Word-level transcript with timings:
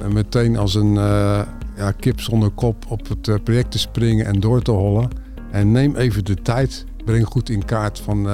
En 0.00 0.12
meteen 0.12 0.56
als 0.56 0.74
een 0.74 0.94
uh, 0.94 1.40
ja, 1.76 1.92
kip 1.92 2.20
zonder 2.20 2.50
kop 2.50 2.84
op 2.88 3.08
het 3.08 3.44
project 3.44 3.70
te 3.70 3.78
springen 3.78 4.26
en 4.26 4.40
door 4.40 4.62
te 4.62 4.70
hollen. 4.70 5.08
En 5.50 5.72
neem 5.72 5.96
even 5.96 6.24
de 6.24 6.34
tijd. 6.34 6.84
Breng 7.04 7.26
goed 7.26 7.50
in 7.50 7.64
kaart 7.64 7.98
van 7.98 8.28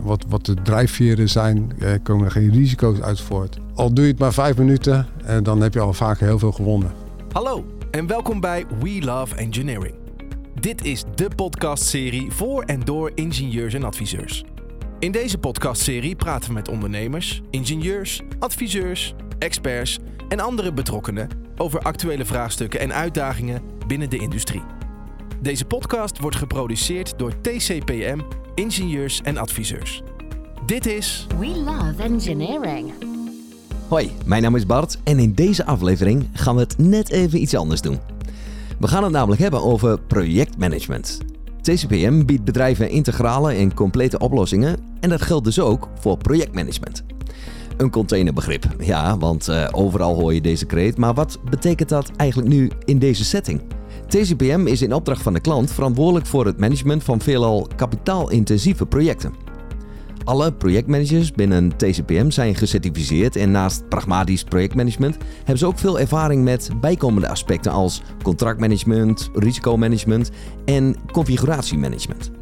wat, 0.00 0.24
wat 0.28 0.46
de 0.46 0.54
drijfveren 0.54 1.28
zijn. 1.28 1.72
Er 1.78 2.00
komen 2.00 2.30
geen 2.30 2.50
risico's 2.50 3.00
uit 3.00 3.20
voort. 3.20 3.58
Al 3.74 3.92
doe 3.92 4.04
je 4.04 4.10
het 4.10 4.20
maar 4.20 4.32
vijf 4.32 4.56
minuten, 4.56 5.06
en 5.24 5.42
dan 5.42 5.60
heb 5.60 5.74
je 5.74 5.80
al 5.80 5.92
vaak 5.92 6.18
heel 6.18 6.38
veel 6.38 6.52
gewonnen. 6.52 6.92
Hallo 7.32 7.64
en 7.90 8.06
welkom 8.06 8.40
bij 8.40 8.64
We 8.80 9.04
Love 9.04 9.36
Engineering. 9.36 9.94
Dit 10.60 10.84
is 10.84 11.04
de 11.14 11.28
podcastserie 11.36 12.30
voor 12.30 12.62
en 12.62 12.80
door 12.80 13.10
ingenieurs 13.14 13.74
en 13.74 13.84
adviseurs. 13.84 14.44
In 14.98 15.12
deze 15.12 15.38
podcastserie 15.38 16.16
praten 16.16 16.48
we 16.48 16.54
met 16.54 16.68
ondernemers, 16.68 17.42
ingenieurs, 17.50 18.22
adviseurs, 18.38 19.14
experts 19.40 19.98
en 20.28 20.40
andere 20.40 20.72
betrokkenen 20.72 21.28
over 21.56 21.80
actuele 21.80 22.24
vraagstukken 22.24 22.80
en 22.80 22.92
uitdagingen 22.92 23.62
binnen 23.86 24.10
de 24.10 24.18
industrie. 24.18 24.62
Deze 25.42 25.64
podcast 25.64 26.18
wordt 26.18 26.36
geproduceerd 26.36 27.18
door 27.18 27.40
TCPM 27.40 28.18
Ingenieurs 28.54 29.20
en 29.22 29.36
Adviseurs. 29.36 30.02
Dit 30.66 30.86
is 30.86 31.26
We 31.38 31.46
Love 31.46 32.02
Engineering. 32.02 32.92
Hoi, 33.88 34.10
mijn 34.24 34.42
naam 34.42 34.56
is 34.56 34.66
Bart 34.66 34.98
en 35.04 35.18
in 35.18 35.34
deze 35.34 35.64
aflevering 35.64 36.28
gaan 36.32 36.54
we 36.54 36.60
het 36.60 36.78
net 36.78 37.10
even 37.10 37.40
iets 37.40 37.54
anders 37.54 37.80
doen. 37.80 37.98
We 38.78 38.88
gaan 38.88 39.02
het 39.02 39.12
namelijk 39.12 39.40
hebben 39.40 39.62
over 39.62 40.00
projectmanagement. 40.00 41.18
TCPM 41.60 42.24
biedt 42.24 42.44
bedrijven 42.44 42.90
integrale 42.90 43.52
en 43.52 43.74
complete 43.74 44.18
oplossingen 44.18 44.76
en 45.00 45.08
dat 45.08 45.22
geldt 45.22 45.44
dus 45.44 45.60
ook 45.60 45.88
voor 46.00 46.18
projectmanagement. 46.18 47.04
Een 47.80 47.90
containerbegrip, 47.90 48.66
ja, 48.78 49.18
want 49.18 49.48
uh, 49.48 49.68
overal 49.70 50.14
hoor 50.14 50.34
je 50.34 50.40
deze 50.40 50.66
kreet, 50.66 50.98
maar 50.98 51.14
wat 51.14 51.38
betekent 51.50 51.88
dat 51.88 52.10
eigenlijk 52.16 52.48
nu 52.50 52.70
in 52.84 52.98
deze 52.98 53.24
setting? 53.24 53.60
TCPM 54.06 54.66
is 54.66 54.82
in 54.82 54.94
opdracht 54.94 55.22
van 55.22 55.32
de 55.32 55.40
klant 55.40 55.72
verantwoordelijk 55.72 56.26
voor 56.26 56.46
het 56.46 56.58
management 56.58 57.04
van 57.04 57.20
veelal 57.20 57.68
kapitaalintensieve 57.76 58.86
projecten. 58.86 59.34
Alle 60.24 60.52
projectmanagers 60.52 61.32
binnen 61.32 61.76
TCPM 61.76 62.30
zijn 62.30 62.54
gecertificeerd 62.54 63.36
en 63.36 63.50
naast 63.50 63.88
pragmatisch 63.88 64.44
projectmanagement 64.44 65.16
hebben 65.36 65.58
ze 65.58 65.66
ook 65.66 65.78
veel 65.78 66.00
ervaring 66.00 66.44
met 66.44 66.70
bijkomende 66.80 67.28
aspecten 67.28 67.72
als 67.72 68.02
contractmanagement, 68.22 69.30
risicomanagement 69.34 70.30
en 70.64 70.96
configuratiemanagement. 71.12 72.39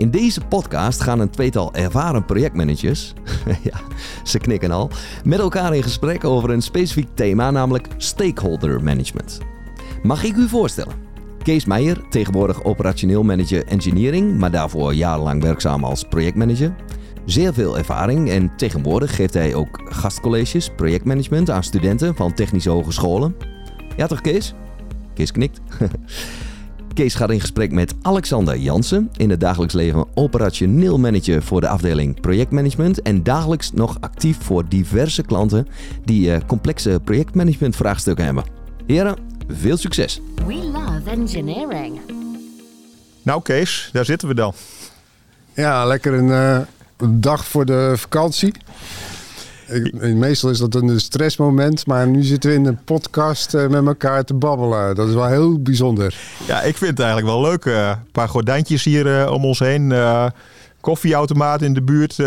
In 0.00 0.10
deze 0.10 0.40
podcast 0.40 1.00
gaan 1.00 1.20
een 1.20 1.30
tweetal 1.30 1.74
ervaren 1.74 2.24
projectmanagers, 2.24 3.12
ja, 3.70 3.80
ze 4.24 4.38
knikken 4.38 4.70
al, 4.70 4.90
met 5.24 5.38
elkaar 5.38 5.76
in 5.76 5.82
gesprek 5.82 6.24
over 6.24 6.50
een 6.50 6.62
specifiek 6.62 7.08
thema, 7.14 7.50
namelijk 7.50 7.88
stakeholder 7.96 8.82
management. 8.82 9.38
Mag 10.02 10.24
ik 10.24 10.36
u 10.36 10.48
voorstellen? 10.48 10.94
Kees 11.42 11.64
Meijer, 11.64 12.08
tegenwoordig 12.08 12.64
operationeel 12.64 13.22
manager 13.22 13.66
engineering, 13.66 14.38
maar 14.38 14.50
daarvoor 14.50 14.94
jarenlang 14.94 15.42
werkzaam 15.42 15.84
als 15.84 16.04
projectmanager. 16.04 16.74
Zeer 17.24 17.54
veel 17.54 17.78
ervaring 17.78 18.30
en 18.30 18.52
tegenwoordig 18.56 19.14
geeft 19.14 19.34
hij 19.34 19.54
ook 19.54 19.80
gastcolleges 19.84 20.70
projectmanagement 20.76 21.50
aan 21.50 21.64
studenten 21.64 22.14
van 22.16 22.34
technische 22.34 22.70
hogescholen. 22.70 23.36
Ja 23.96 24.06
toch 24.06 24.20
Kees? 24.20 24.54
Kees 25.14 25.32
knikt. 25.32 25.60
Kees 26.94 27.14
gaat 27.14 27.30
in 27.30 27.40
gesprek 27.40 27.72
met 27.72 27.94
Alexander 28.02 28.58
Jansen, 28.58 29.10
in 29.16 29.30
het 29.30 29.40
dagelijks 29.40 29.74
leven 29.74 30.06
operationeel 30.14 30.98
manager 30.98 31.42
voor 31.42 31.60
de 31.60 31.68
afdeling 31.68 32.20
projectmanagement 32.20 33.02
en 33.02 33.22
dagelijks 33.22 33.72
nog 33.72 33.96
actief 34.00 34.36
voor 34.40 34.68
diverse 34.68 35.22
klanten 35.22 35.66
die 36.04 36.30
uh, 36.30 36.36
complexe 36.46 37.00
projectmanagementvraagstukken 37.04 38.24
hebben. 38.24 38.44
Heren, 38.86 39.16
veel 39.48 39.76
succes! 39.76 40.20
We 40.46 40.54
love 40.54 41.10
engineering. 41.10 42.00
Nou 43.22 43.42
Kees, 43.42 43.90
daar 43.92 44.04
zitten 44.04 44.28
we 44.28 44.34
dan. 44.34 44.52
Ja, 45.54 45.84
lekker 45.84 46.14
een 46.14 46.28
uh, 46.28 46.60
dag 47.20 47.46
voor 47.46 47.64
de 47.64 47.92
vakantie. 47.96 48.52
Meestal 50.14 50.50
is 50.50 50.58
dat 50.58 50.74
een 50.74 51.00
stressmoment, 51.00 51.86
maar 51.86 52.06
nu 52.06 52.22
zitten 52.22 52.50
we 52.50 52.56
in 52.56 52.66
een 52.66 52.84
podcast 52.84 53.54
uh, 53.54 53.66
met 53.66 53.86
elkaar 53.86 54.24
te 54.24 54.34
babbelen. 54.34 54.94
Dat 54.94 55.08
is 55.08 55.14
wel 55.14 55.26
heel 55.26 55.62
bijzonder. 55.62 56.14
Ja, 56.46 56.62
ik 56.62 56.76
vind 56.76 56.90
het 56.90 57.00
eigenlijk 57.00 57.28
wel 57.28 57.42
leuk. 57.42 57.64
Uh, 57.64 57.88
een 57.88 58.10
paar 58.12 58.28
gordijntjes 58.28 58.84
hier 58.84 59.30
om 59.30 59.44
ons 59.44 59.58
heen. 59.58 59.94
koffieautomaat 60.80 61.62
in 61.62 61.74
de 61.74 61.82
buurt. 61.82 62.18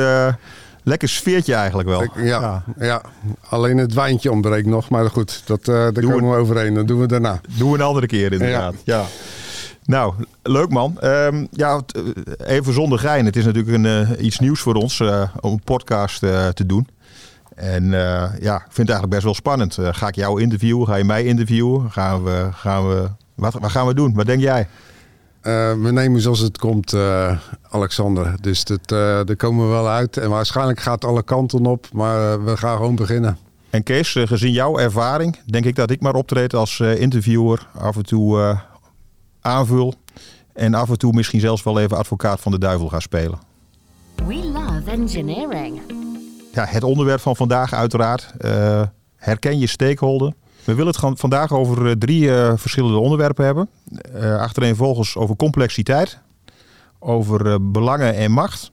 Lekker 0.83 1.09
sfeertje 1.09 1.53
eigenlijk 1.53 1.89
wel. 1.89 2.07
Ja, 2.15 2.63
ja, 2.79 3.01
alleen 3.49 3.77
het 3.77 3.93
wijntje 3.93 4.31
ontbreekt 4.31 4.67
nog. 4.67 4.89
Maar 4.89 5.09
goed, 5.09 5.41
dat, 5.45 5.67
uh, 5.67 5.75
daar 5.75 6.03
komen 6.03 6.29
we 6.29 6.37
overheen. 6.37 6.73
Dat 6.73 6.87
doen 6.87 6.99
we 6.99 7.07
daarna. 7.07 7.41
Doen 7.57 7.71
we 7.71 7.77
een 7.77 7.83
andere 7.83 8.07
keer 8.07 8.31
inderdaad. 8.31 8.75
Ja. 8.83 9.05
Nou, 9.85 10.13
leuk 10.43 10.69
man. 10.69 10.97
Um, 11.03 11.47
ja, 11.51 11.81
eh, 11.87 12.55
even 12.55 12.73
zonder 12.73 12.99
gein. 12.99 13.25
Het 13.25 13.35
is 13.35 13.45
natuurlijk 13.45 13.75
een, 13.75 13.85
uh, 13.85 14.25
iets 14.25 14.39
nieuws 14.39 14.59
voor 14.59 14.75
ons 14.75 14.99
uh, 14.99 15.23
om 15.39 15.51
een 15.51 15.61
podcast 15.63 16.19
te 16.19 16.65
doen. 16.65 16.87
En 17.56 17.91
ja, 18.40 18.56
ik 18.56 18.72
vind 18.72 18.88
het 18.88 18.90
eigenlijk 18.90 19.09
best 19.09 19.24
wel 19.24 19.34
spannend. 19.34 19.78
ga 19.81 20.08
ik 20.08 20.16
jou 20.16 20.41
interviewen? 20.41 20.88
Ga 20.88 20.96
je 20.96 21.03
mij 21.03 21.24
interviewen? 21.24 21.91
Gaan 21.91 22.24
we, 22.24 22.50
gaan 22.52 22.88
we, 22.88 23.09
wat, 23.36 23.53
wat 23.53 23.72
gaan 23.72 23.88
we 23.88 23.94
doen? 23.94 24.14
Wat 24.14 24.25
denk 24.25 24.41
jij? 24.41 24.68
Uh, 25.44 25.74
we 25.81 25.91
nemen 25.91 26.22
zoals 26.22 26.40
het 26.40 26.58
komt, 26.58 26.94
uh, 26.94 27.38
Alexander. 27.69 28.36
Dus 28.41 28.64
dat, 28.64 28.80
uh, 28.80 28.97
daar 28.97 29.36
komen 29.36 29.66
we 29.66 29.72
wel 29.72 29.88
uit. 29.88 30.18
En 30.18 30.30
waarschijnlijk 30.30 30.80
gaat 30.80 31.02
het 31.02 31.06
alle 31.06 31.24
kanten 31.24 31.66
op, 31.66 31.88
maar 31.94 32.44
we 32.44 32.58
gaan 32.58 32.75
gewoon 32.75 32.96
beginnen. 32.96 33.38
En 33.70 33.84
Kees, 33.84 34.18
gezien 34.20 34.52
jouw 34.52 34.78
ervaring, 34.78 35.38
denk 35.46 35.66
ik 35.66 35.75
dat 35.75 35.90
ik 35.90 36.02
maar 36.02 36.16
optreed 36.16 36.53
als 36.53 36.80
interviewer. 36.80 37.68
Af 37.78 37.96
en 37.96 38.06
toe 38.06 38.58
aanvul. 39.41 39.94
En 40.53 40.74
af 40.74 40.90
en 40.90 40.97
toe 40.97 41.14
misschien 41.14 41.40
zelfs 41.40 41.64
wel 41.64 41.80
even 41.80 41.97
advocaat 41.97 42.40
van 42.40 42.52
de 42.52 42.59
duivel 42.59 42.90
ga 42.90 43.00
spelen. 43.00 43.40
We 44.25 44.35
love 44.35 44.91
engineering. 44.91 45.81
Ja, 46.53 46.66
het 46.66 46.84
onderwerp 46.84 47.19
van 47.19 47.36
vandaag 47.36 47.74
uiteraard. 47.74 48.34
herken 49.16 49.59
je 49.59 49.68
stakeholder? 49.68 50.34
We 50.64 50.74
willen 50.74 50.94
het 50.96 51.19
vandaag 51.19 51.52
over 51.52 51.88
eh, 51.88 51.91
drie 51.91 52.24
uh, 52.24 52.53
verschillende 52.56 52.97
onderwerpen 52.97 53.46
hebben. 53.46 53.69
Uh, 54.16 54.38
achtereenvolgens 54.38 55.16
over 55.16 55.36
complexiteit, 55.36 56.19
over 57.00 57.72
belangen 57.72 58.16
en 58.16 58.31
macht 58.31 58.72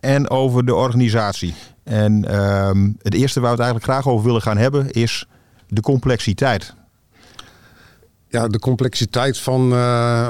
en 0.00 0.30
over 0.30 0.66
de 0.66 0.74
organisatie. 0.74 1.54
En 1.84 2.24
ehm, 2.24 2.90
het 3.02 3.14
eerste 3.14 3.40
waar 3.40 3.56
we 3.56 3.56
het 3.56 3.64
eigenlijk 3.64 3.92
graag 3.92 4.12
over 4.12 4.24
willen 4.26 4.42
gaan 4.42 4.56
hebben 4.56 4.90
is 4.90 5.26
de 5.68 5.80
complexiteit. 5.80 6.74
Ja, 8.34 8.48
de 8.48 8.58
complexiteit 8.58 9.38
van, 9.38 9.70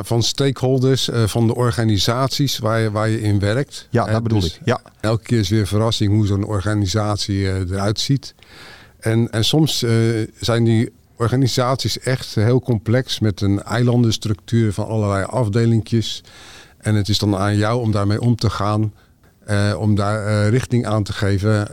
van 0.04 0.22
stakeholders, 0.22 1.08
van 1.26 1.46
de 1.46 1.54
organisaties 1.54 2.58
waar 2.58 2.80
je, 2.80 2.90
waar 2.90 3.08
je 3.08 3.20
in 3.20 3.38
werkt. 3.38 3.88
Ja, 3.90 4.04
dat 4.04 4.22
bedoel 4.22 4.40
dus 4.40 4.54
ik. 4.54 4.60
Ja. 4.64 4.80
Elke 5.00 5.22
keer 5.22 5.38
is 5.38 5.48
weer 5.48 5.66
verrassing 5.66 6.12
hoe 6.12 6.26
zo'n 6.26 6.44
organisatie 6.44 7.46
eruit 7.46 8.00
ziet. 8.00 8.34
En, 9.00 9.30
en 9.30 9.44
soms 9.44 9.84
zijn 10.40 10.64
die 10.64 10.92
organisaties 11.16 11.98
echt 11.98 12.34
heel 12.34 12.60
complex 12.60 13.18
met 13.18 13.40
een 13.40 13.62
eilandenstructuur 13.62 14.72
van 14.72 14.86
allerlei 14.86 15.24
afdelingjes. 15.24 16.22
En 16.78 16.94
het 16.94 17.08
is 17.08 17.18
dan 17.18 17.36
aan 17.36 17.56
jou 17.56 17.80
om 17.80 17.92
daarmee 17.92 18.20
om 18.20 18.36
te 18.36 18.50
gaan, 18.50 18.94
om 19.78 19.94
daar 19.94 20.48
richting 20.48 20.86
aan 20.86 21.02
te 21.02 21.12
geven 21.12 21.68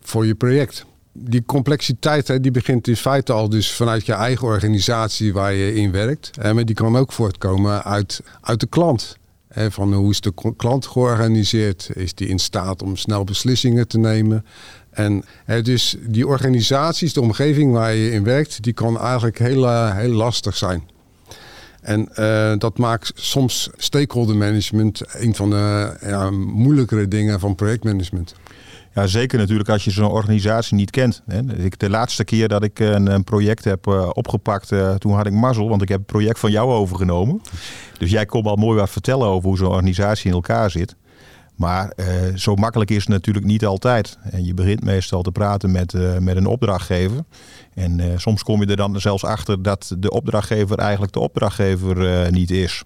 voor 0.00 0.26
je 0.26 0.34
project. 0.34 0.84
Die 1.22 1.44
complexiteit 1.46 2.28
hè, 2.28 2.40
die 2.40 2.50
begint 2.50 2.88
in 2.88 2.96
feite 2.96 3.32
al 3.32 3.48
dus 3.48 3.72
vanuit 3.72 4.06
je 4.06 4.12
eigen 4.12 4.46
organisatie 4.46 5.32
waar 5.32 5.52
je 5.52 5.74
in 5.74 5.90
werkt. 5.90 6.30
maar 6.42 6.64
die 6.64 6.74
kan 6.74 6.96
ook 6.96 7.12
voortkomen 7.12 7.84
uit, 7.84 8.22
uit 8.40 8.60
de 8.60 8.66
klant. 8.66 9.16
van 9.54 9.94
hoe 9.94 10.10
is 10.10 10.20
de 10.20 10.32
klant 10.56 10.86
georganiseerd? 10.86 11.90
Is 11.94 12.14
die 12.14 12.28
in 12.28 12.38
staat 12.38 12.82
om 12.82 12.96
snel 12.96 13.24
beslissingen 13.24 13.88
te 13.88 13.98
nemen? 13.98 14.44
En 14.90 15.24
hè, 15.44 15.62
dus 15.62 15.96
die 16.00 16.26
organisaties, 16.26 17.12
de 17.12 17.20
omgeving 17.20 17.72
waar 17.72 17.94
je 17.94 18.10
in 18.10 18.24
werkt, 18.24 18.62
die 18.62 18.72
kan 18.72 18.98
eigenlijk 18.98 19.38
heel, 19.38 19.64
uh, 19.64 19.96
heel 19.96 20.12
lastig 20.12 20.56
zijn. 20.56 20.82
En 21.80 22.08
uh, 22.18 22.52
dat 22.58 22.78
maakt 22.78 23.12
soms 23.14 23.70
stakeholder 23.76 24.36
management 24.36 25.02
een 25.06 25.34
van 25.34 25.50
de 25.50 25.96
ja, 26.00 26.30
moeilijkere 26.30 27.08
dingen 27.08 27.40
van 27.40 27.54
projectmanagement. 27.54 28.34
Ja, 28.94 29.06
zeker 29.06 29.38
natuurlijk 29.38 29.68
als 29.68 29.84
je 29.84 29.90
zo'n 29.90 30.10
organisatie 30.10 30.76
niet 30.76 30.90
kent. 30.90 31.22
De 31.76 31.90
laatste 31.90 32.24
keer 32.24 32.48
dat 32.48 32.62
ik 32.62 32.78
een, 32.78 33.24
project 33.24 33.64
heb 33.64 33.86
uh, 33.86 34.08
opgepakt, 34.12 34.70
uh, 34.70 34.94
toen 34.94 35.14
had 35.14 35.26
ik 35.26 35.32
mazzel, 35.32 35.68
want 35.68 35.82
ik 35.82 35.88
heb 35.88 35.98
het 35.98 36.06
project 36.06 36.38
van 36.38 36.50
jou 36.50 36.72
overgenomen. 36.72 37.40
Dus 37.98 38.10
jij 38.10 38.26
kon 38.26 38.44
al 38.44 38.56
mooi 38.56 38.78
wat 38.78 38.90
vertellen 38.90 39.26
over 39.26 39.48
hoe 39.48 39.56
zo'n 39.56 39.68
organisatie 39.68 40.26
in 40.26 40.34
elkaar 40.34 40.70
zit. 40.70 40.96
Maar 41.56 41.92
uh, 41.96 42.06
zo 42.34 42.54
makkelijk 42.54 42.90
is 42.90 42.96
het 42.96 43.08
natuurlijk 43.08 43.46
niet 43.46 43.64
altijd. 43.64 44.18
En 44.22 44.44
je 44.44 44.54
begint 44.54 44.84
meestal 44.84 45.22
te 45.22 45.32
praten 45.32 45.70
met, 45.70 46.20
met 46.20 46.36
een 46.36 46.46
opdrachtgever. 46.46 47.24
En 47.74 48.20
soms 48.20 48.42
kom 48.42 48.60
je 48.60 48.66
er 48.66 48.76
dan 48.76 49.00
zelfs 49.00 49.24
achter 49.24 49.62
dat 49.62 49.94
de 49.98 50.10
opdrachtgever 50.10 50.78
eigenlijk 50.78 51.12
de 51.12 51.20
opdrachtgever 51.20 52.32
niet 52.32 52.50
is. 52.50 52.82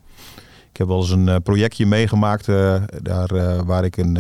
Ik 0.71 0.77
heb 0.81 0.89
wel 0.89 1.01
eens 1.01 1.11
een 1.11 1.43
projectje 1.43 1.87
meegemaakt 1.87 2.47
daar, 3.03 3.65
waar, 3.65 3.85
ik 3.85 3.97
een, 3.97 4.19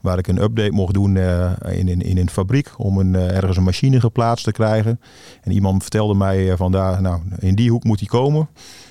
waar 0.00 0.18
ik 0.18 0.26
een 0.26 0.42
update 0.42 0.72
mocht 0.72 0.94
doen 0.94 1.16
in, 1.16 1.88
in, 1.88 2.00
in 2.00 2.18
een 2.18 2.30
fabriek 2.30 2.70
om 2.76 2.98
een, 2.98 3.14
ergens 3.14 3.56
een 3.56 3.62
machine 3.62 4.00
geplaatst 4.00 4.44
te 4.44 4.52
krijgen. 4.52 5.00
En 5.42 5.52
iemand 5.52 5.82
vertelde 5.82 6.14
mij 6.14 6.56
van 6.56 6.72
daar, 6.72 7.02
nou, 7.02 7.20
in 7.38 7.54
die 7.54 7.70
hoek 7.70 7.84
moet 7.84 7.98
die 7.98 8.08
komen 8.08 8.48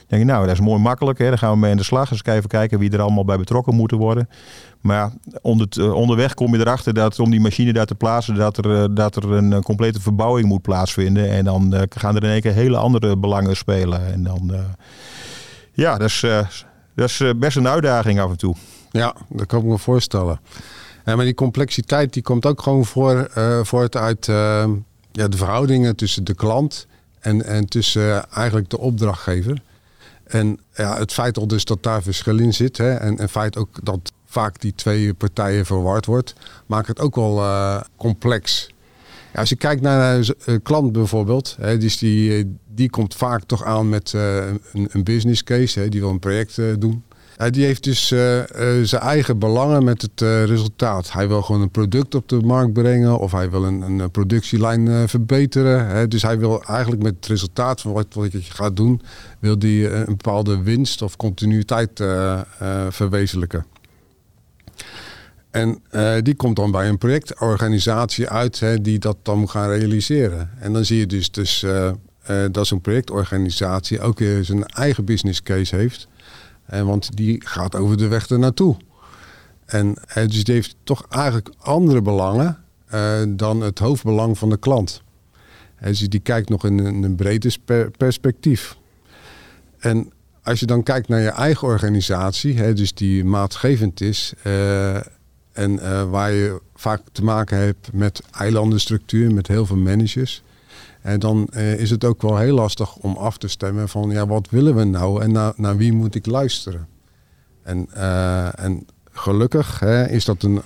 denk 0.10 0.22
je, 0.22 0.28
nou, 0.28 0.46
dat 0.46 0.54
is 0.54 0.62
mooi 0.62 0.82
makkelijk. 0.82 1.20
Hè? 1.20 1.28
Daar 1.28 1.38
gaan 1.38 1.52
we 1.52 1.58
mee 1.58 1.72
aan 1.72 1.78
de 1.78 1.84
slag. 1.84 2.10
Dus 2.10 2.24
even 2.24 2.50
kijken 2.50 2.80
wie 2.80 2.92
er 2.92 3.02
allemaal 3.02 3.26
bij 3.26 3.38
betrokken 3.38 3.76
moeten 3.76 3.98
worden. 3.98 4.30
Maar 4.82 5.12
onder, 5.42 5.68
eh, 5.70 5.94
onderweg 5.94 6.34
kom 6.34 6.54
je 6.54 6.60
erachter 6.60 6.94
dat 6.94 7.20
om 7.20 7.30
die 7.30 7.40
machine 7.40 7.74
daar 7.74 7.86
te 7.86 7.96
plaatsen, 7.96 8.36
dat 8.36 8.58
er, 8.58 8.84
eh, 8.84 8.86
dat 8.92 9.16
er 9.16 9.32
een 9.32 9.64
complete 9.64 10.02
verbouwing 10.02 10.48
moet 10.48 10.62
plaatsvinden. 10.62 11.30
En 11.30 11.46
dan 11.46 11.88
gaan 11.90 12.16
er 12.16 12.24
in 12.24 12.30
één 12.30 12.42
keer 12.42 12.54
hele 12.54 12.78
andere 12.78 13.18
belangen 13.18 13.56
spelen. 13.56 14.14
En 14.14 14.24
dan, 14.24 14.52
ja, 15.74 15.98
dat 15.98 16.08
is, 16.08 16.26
dat 16.96 17.10
is 17.10 17.24
best 17.36 17.58
een 17.58 17.68
uitdaging 17.68 18.20
af 18.20 18.30
en 18.30 18.38
toe. 18.38 18.56
Ja, 18.92 19.16
dat 19.30 19.46
kan 19.46 19.60
ik 19.60 19.66
me 19.66 19.78
voorstellen. 19.78 20.40
Ja, 21.10 21.16
maar 21.16 21.26
die 21.26 21.34
complexiteit 21.34 22.14
die 22.14 22.24
komt 22.24 22.46
ook 22.46 22.62
gewoon 22.62 22.86
voor, 22.86 23.32
voort 23.64 23.96
uit 23.96 24.26
ja, 25.12 25.28
de 25.28 25.38
verhoudingen 25.38 25.96
tussen 25.96 26.24
de 26.24 26.34
klant 26.34 26.88
en, 27.20 27.46
en 27.46 27.66
tussen 27.66 28.30
eigenlijk 28.32 28.70
de 28.70 28.80
opdrachtgever. 28.80 29.62
En 30.24 30.60
ja, 30.74 30.98
het 30.98 31.14
feit 31.14 31.38
al 31.38 31.48
dus 31.48 31.66
dat 31.66 31.84
daar 31.84 32.02
verschil 32.02 32.38
in 32.38 32.54
zit. 32.54 32.78
Hè, 32.78 32.94
en 32.94 33.20
het 33.20 33.32
feit 33.32 33.58
ook 33.58 33.80
dat 33.84 34.12
vaak 34.26 34.62
die 34.62 34.74
twee 34.76 35.14
partijen 35.14 35.66
verward 35.66 36.06
wordt, 36.06 36.34
maakt 36.66 36.88
het 36.88 37.00
ook 37.00 37.16
wel 37.16 37.38
uh, 37.38 37.82
complex. 37.96 38.70
Als 39.34 39.50
je 39.50 39.56
kijkt 39.56 39.82
naar 39.82 40.16
een 40.16 40.36
eh, 40.46 40.56
klant 40.64 40.92
bijvoorbeeld, 40.92 41.56
hè, 41.60 41.78
dus 41.78 41.98
die, 41.98 42.38
eh, 42.38 42.44
die 42.68 42.90
komt 42.90 43.16
vaak 43.16 43.44
toch 43.44 43.64
aan 43.64 43.90
met 43.90 44.14
uh, 44.16 44.46
een, 44.48 44.88
een, 44.92 45.04
business 45.04 45.44
case, 45.44 45.80
hè, 45.80 45.90
die 45.90 46.00
wil 46.00 46.10
een 46.10 46.20
project 46.20 46.58
uh, 46.58 46.74
doen 47.40 47.52
die 47.52 47.66
heeft 47.66 47.84
dus 47.84 48.12
uh, 48.12 48.42
zijn 48.84 49.02
eigen 49.02 49.40
belangen 49.40 49.84
met 49.84 50.02
het 50.02 50.22
uh, 50.22 50.44
resultaat. 50.44 51.12
Hij 51.12 51.28
wil 51.28 51.42
gewoon 51.42 51.62
een 51.62 51.72
product 51.72 52.16
op 52.16 52.30
de 52.30 52.42
markt 52.42 52.74
brengen 52.74 53.20
of 53.20 53.32
hij 53.32 53.50
wil 53.50 53.64
een, 53.64 53.82
een 53.82 54.12
productielijn 54.12 55.10
verbeteren. 55.10 55.88
Hè. 55.88 56.08
Dus 56.08 56.22
hij 56.22 56.40
wil 56.40 56.64
eigenlijk 56.64 57.02
met 57.04 57.16
het 57.16 57.26
resultaat 57.26 57.82
van 57.82 57.92
wat, 57.92 58.06
wat 58.14 58.32
je 58.32 58.42
gaat 58.42 58.76
doen, 58.76 59.02
wil 59.40 59.60
die 59.60 59.90
een 59.90 60.06
bepaalde 60.06 60.62
winst 60.62 61.02
of 61.02 61.16
continuïteit 61.16 62.04
verwezenlijken. 62.90 63.66
En 65.52 65.82
die 66.24 66.36
komt 66.36 66.56
dan 66.56 66.72
bij 66.72 66.90
een 66.90 66.98
projectorganisatie 66.98 68.30
uit 68.30 68.60
hè, 68.60 68.82
die 68.82 69.00
dat 69.00 69.18
dan 69.24 69.40
moet 69.40 69.50
gaan 69.50 69.70
realiseren. 69.70 70.50
En 70.60 70.74
dan 70.74 70.86
zie 70.86 70.98
je 70.98 71.06
dus, 71.06 71.32
dus 71.32 71.66
dat 72.52 72.68
zo'n 72.68 72.82
projectorganisatie 72.82 74.02
ook 74.02 74.20
weer 74.20 74.46
zijn 74.46 74.66
eigen 74.66 75.06
business 75.06 75.44
case 75.44 75.76
heeft. 75.76 76.08
En 76.70 76.86
want 76.86 77.16
die 77.16 77.42
gaat 77.46 77.76
over 77.76 77.98
de 77.98 78.08
weg 78.08 78.28
ernaartoe. 78.28 78.78
En 79.66 79.94
dus 80.14 80.44
die 80.44 80.54
heeft 80.54 80.76
toch 80.84 81.06
eigenlijk 81.10 81.50
andere 81.58 82.02
belangen 82.02 82.58
uh, 82.94 83.20
dan 83.28 83.62
het 83.62 83.80
hoofdbelang 83.80 84.38
van 84.38 84.50
de 84.50 84.58
klant. 84.58 85.02
dus 85.82 86.00
die 86.00 86.20
kijkt 86.20 86.50
nog 86.50 86.66
in 86.66 86.80
een, 86.80 87.04
een 87.04 87.16
breder 87.16 87.56
perspectief. 87.98 88.78
En 89.80 90.12
als 90.44 90.60
je 90.60 90.66
dan 90.66 90.84
kijkt 90.84 91.08
naar 91.08 91.22
je 91.22 91.30
eigen 91.30 91.68
organisatie, 91.68 92.58
hè, 92.58 92.74
dus 92.74 92.94
die 92.94 93.26
maatgevend 93.26 94.02
is, 94.02 94.34
uh, 94.44 94.96
en 95.52 95.74
uh, 95.74 96.10
waar 96.10 96.32
je 96.32 96.62
vaak 96.76 97.02
te 97.12 97.24
maken 97.24 97.58
hebt 97.58 97.94
met 97.94 98.22
eilandenstructuur, 98.32 99.34
met 99.34 99.48
heel 99.48 99.66
veel 99.66 99.78
managers, 99.78 100.44
en 101.10 101.20
dan 101.20 101.48
uh, 101.52 101.80
is 101.80 101.90
het 101.90 102.04
ook 102.04 102.22
wel 102.22 102.38
heel 102.38 102.56
lastig 102.56 102.96
om 102.96 103.16
af 103.16 103.38
te 103.38 103.48
stemmen 103.48 103.90
van 103.90 104.10
ja, 104.10 104.28
wat 104.28 104.50
willen 104.50 104.76
we 104.76 104.84
nou 104.84 105.22
en 105.22 105.54
naar, 105.56 105.78
wie 105.78 105.94
moet 105.94 106.16
ik 106.16 106.26
luisteren? 106.26 106.88
En, 107.64 107.90
uh, 107.96 108.60
en 108.60 108.86
gelukkig 109.12 109.80
hè, 109.80 110.10
is 110.10 110.26
dat 110.26 110.44
een 110.44 110.62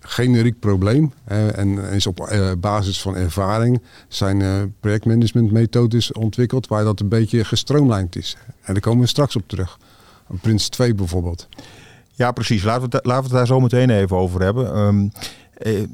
generiek 0.00 0.58
probleem. 0.58 1.12
Hè, 1.24 1.48
en 1.48 1.78
is 1.78 2.06
op 2.06 2.28
uh, 2.32 2.52
basis 2.58 3.00
van 3.00 3.16
ervaring 3.16 3.82
zijn 4.08 4.74
projectmanagementmethodes 4.80 6.12
ontwikkeld 6.12 6.66
waar 6.66 6.84
dat 6.84 7.00
een 7.00 7.08
beetje 7.08 7.44
gestroomlijnd 7.44 8.16
is. 8.16 8.36
En 8.62 8.72
daar 8.72 8.82
komen 8.82 9.00
we 9.00 9.06
straks 9.06 9.36
op 9.36 9.48
terug. 9.48 9.78
Prins 10.40 10.68
2 10.68 10.94
bijvoorbeeld. 10.94 11.48
Ja, 12.18 12.32
precies. 12.32 12.62
Laten 12.62 12.90
we, 12.90 13.28
daar 13.28 13.46
zo 13.46 13.60
meteen 13.60 13.90
even 13.90 14.16
over 14.16 14.42
hebben. 14.42 14.78
Um, 14.78 15.12
eh, 15.14 15.20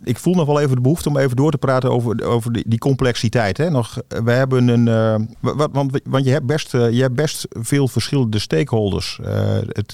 ik 0.04 0.18
voel 0.18 0.34
nog 0.34 0.46
wel 0.46 0.60
even 0.60 0.76
de 0.76 0.82
behoefte 0.82 1.08
om 1.08 1.16
even 1.16 1.36
door 1.36 1.50
te 1.50 1.58
praten 1.58 1.90
over, 1.90 2.24
over 2.24 2.52
die, 2.52 2.64
die 2.66 2.78
complexiteit. 2.78 3.56
Hè? 3.56 3.70
Nog, 3.70 4.02
we 4.08 4.30
hebben 4.30 4.68
een. 4.68 4.86
Uh, 4.86 5.26
wat, 5.40 5.68
want, 5.72 6.00
want 6.04 6.24
je 6.24 6.30
hebt 6.30 6.46
best, 6.46 6.72
je 6.72 7.00
hebt 7.00 7.14
best 7.14 7.46
veel 7.50 7.88
verschillende 7.88 8.38
stakeholders. 8.38 9.20
het, 9.68 9.92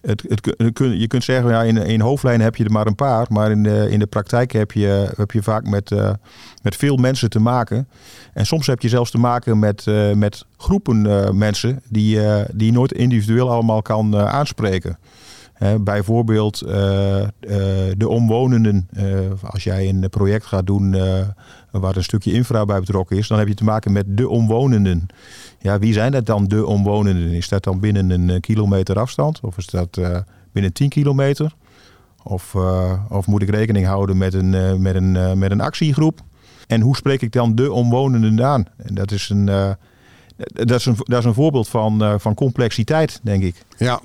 het, 0.00 0.78
je 0.78 1.06
kunt 1.06 1.24
zeggen, 1.24 1.50
ja, 1.50 1.62
in, 1.62 1.76
in 1.76 2.00
hoofdlijnen 2.00 2.44
heb 2.44 2.56
je 2.56 2.64
er 2.64 2.70
maar 2.70 2.86
een 2.86 2.94
paar. 2.94 3.26
Maar 3.28 3.50
in 3.50 3.62
de, 3.62 3.86
in 3.90 3.98
de 3.98 4.06
praktijk 4.06 4.52
heb 4.52 4.72
je, 4.72 5.12
heb 5.16 5.30
je 5.30 5.42
vaak 5.42 5.66
met, 5.66 5.94
met 6.62 6.76
veel 6.76 6.96
mensen 6.96 7.30
te 7.30 7.40
maken. 7.40 7.88
En 8.32 8.46
soms 8.46 8.66
heb 8.66 8.82
je 8.82 8.88
zelfs 8.88 9.10
te 9.10 9.18
maken 9.18 9.58
met, 9.58 9.86
met 10.14 10.44
groepen 10.56 11.02
mensen 11.38 11.82
die, 11.88 12.20
die 12.52 12.66
je 12.66 12.72
nooit 12.72 12.92
individueel 12.92 13.50
allemaal 13.50 13.82
kan 13.82 14.16
aanspreken 14.16 14.98
bijvoorbeeld 15.80 16.62
uh, 16.66 16.72
uh, 17.20 17.28
de 17.96 18.08
omwonenden. 18.08 18.88
Uh, 18.96 19.20
als 19.42 19.64
jij 19.64 19.88
een 19.88 20.08
project 20.10 20.46
gaat 20.46 20.66
doen 20.66 20.96
waar 21.70 21.96
een 21.96 22.02
stukje 22.02 22.32
infra 22.32 22.64
bij 22.64 22.80
betrokken 22.80 23.16
is, 23.16 23.28
dan 23.28 23.38
heb 23.38 23.48
je 23.48 23.54
te 23.54 23.64
maken 23.64 23.92
met 23.92 24.04
de 24.08 24.28
omwonenden. 24.28 25.06
Ja, 25.58 25.78
wie 25.78 25.92
zijn 25.92 26.12
dat 26.12 26.26
dan, 26.26 26.44
de 26.44 26.66
omwonenden? 26.66 27.30
Is 27.30 27.48
dat 27.48 27.64
dan 27.64 27.80
binnen 27.80 28.10
een 28.10 28.40
kilometer 28.40 28.98
afstand? 28.98 29.40
Of 29.40 29.56
is 29.56 29.66
dat 29.66 30.00
binnen 30.52 30.72
10 30.72 30.88
kilometer? 30.88 31.54
Of, 32.22 32.54
of 33.08 33.26
moet 33.26 33.42
ik 33.42 33.50
rekening 33.50 33.86
houden 33.86 34.16
met 34.16 34.34
een, 34.34 34.82
met, 34.82 34.94
een, 34.94 35.38
met 35.38 35.50
een 35.50 35.60
actiegroep? 35.60 36.20
En 36.66 36.80
hoe 36.80 36.96
spreek 36.96 37.22
ik 37.22 37.32
dan 37.32 37.54
de 37.54 37.72
omwonenden 37.72 38.44
aan? 38.44 38.64
En 38.76 38.94
dat 38.94 39.10
is 39.10 39.28
een, 39.28 39.44
dat 40.52 40.78
is 40.78 40.86
een, 40.86 40.96
dat 40.98 41.18
is 41.18 41.24
een 41.24 41.34
voorbeeld 41.34 41.68
van, 41.68 42.20
van 42.20 42.34
complexiteit, 42.34 43.20
denk 43.22 43.42
ik. 43.42 43.64
Ja, 43.76 44.00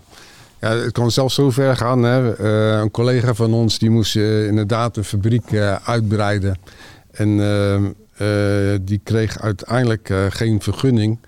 het 0.69 0.91
kan 0.91 1.11
zelfs 1.11 1.35
zo 1.35 1.49
ver 1.49 1.77
gaan. 1.77 2.03
Hè. 2.03 2.39
Uh, 2.39 2.79
een 2.81 2.91
collega 2.91 3.33
van 3.33 3.53
ons 3.53 3.79
die 3.79 3.89
moest 3.89 4.15
uh, 4.15 4.47
inderdaad 4.47 4.97
een 4.97 5.03
fabriek 5.03 5.51
uh, 5.51 5.75
uitbreiden. 5.75 6.57
En 7.11 7.37
die 8.81 9.01
kreeg 9.03 9.39
uiteindelijk 9.41 10.13
geen 10.29 10.61
vergunning. 10.61 11.19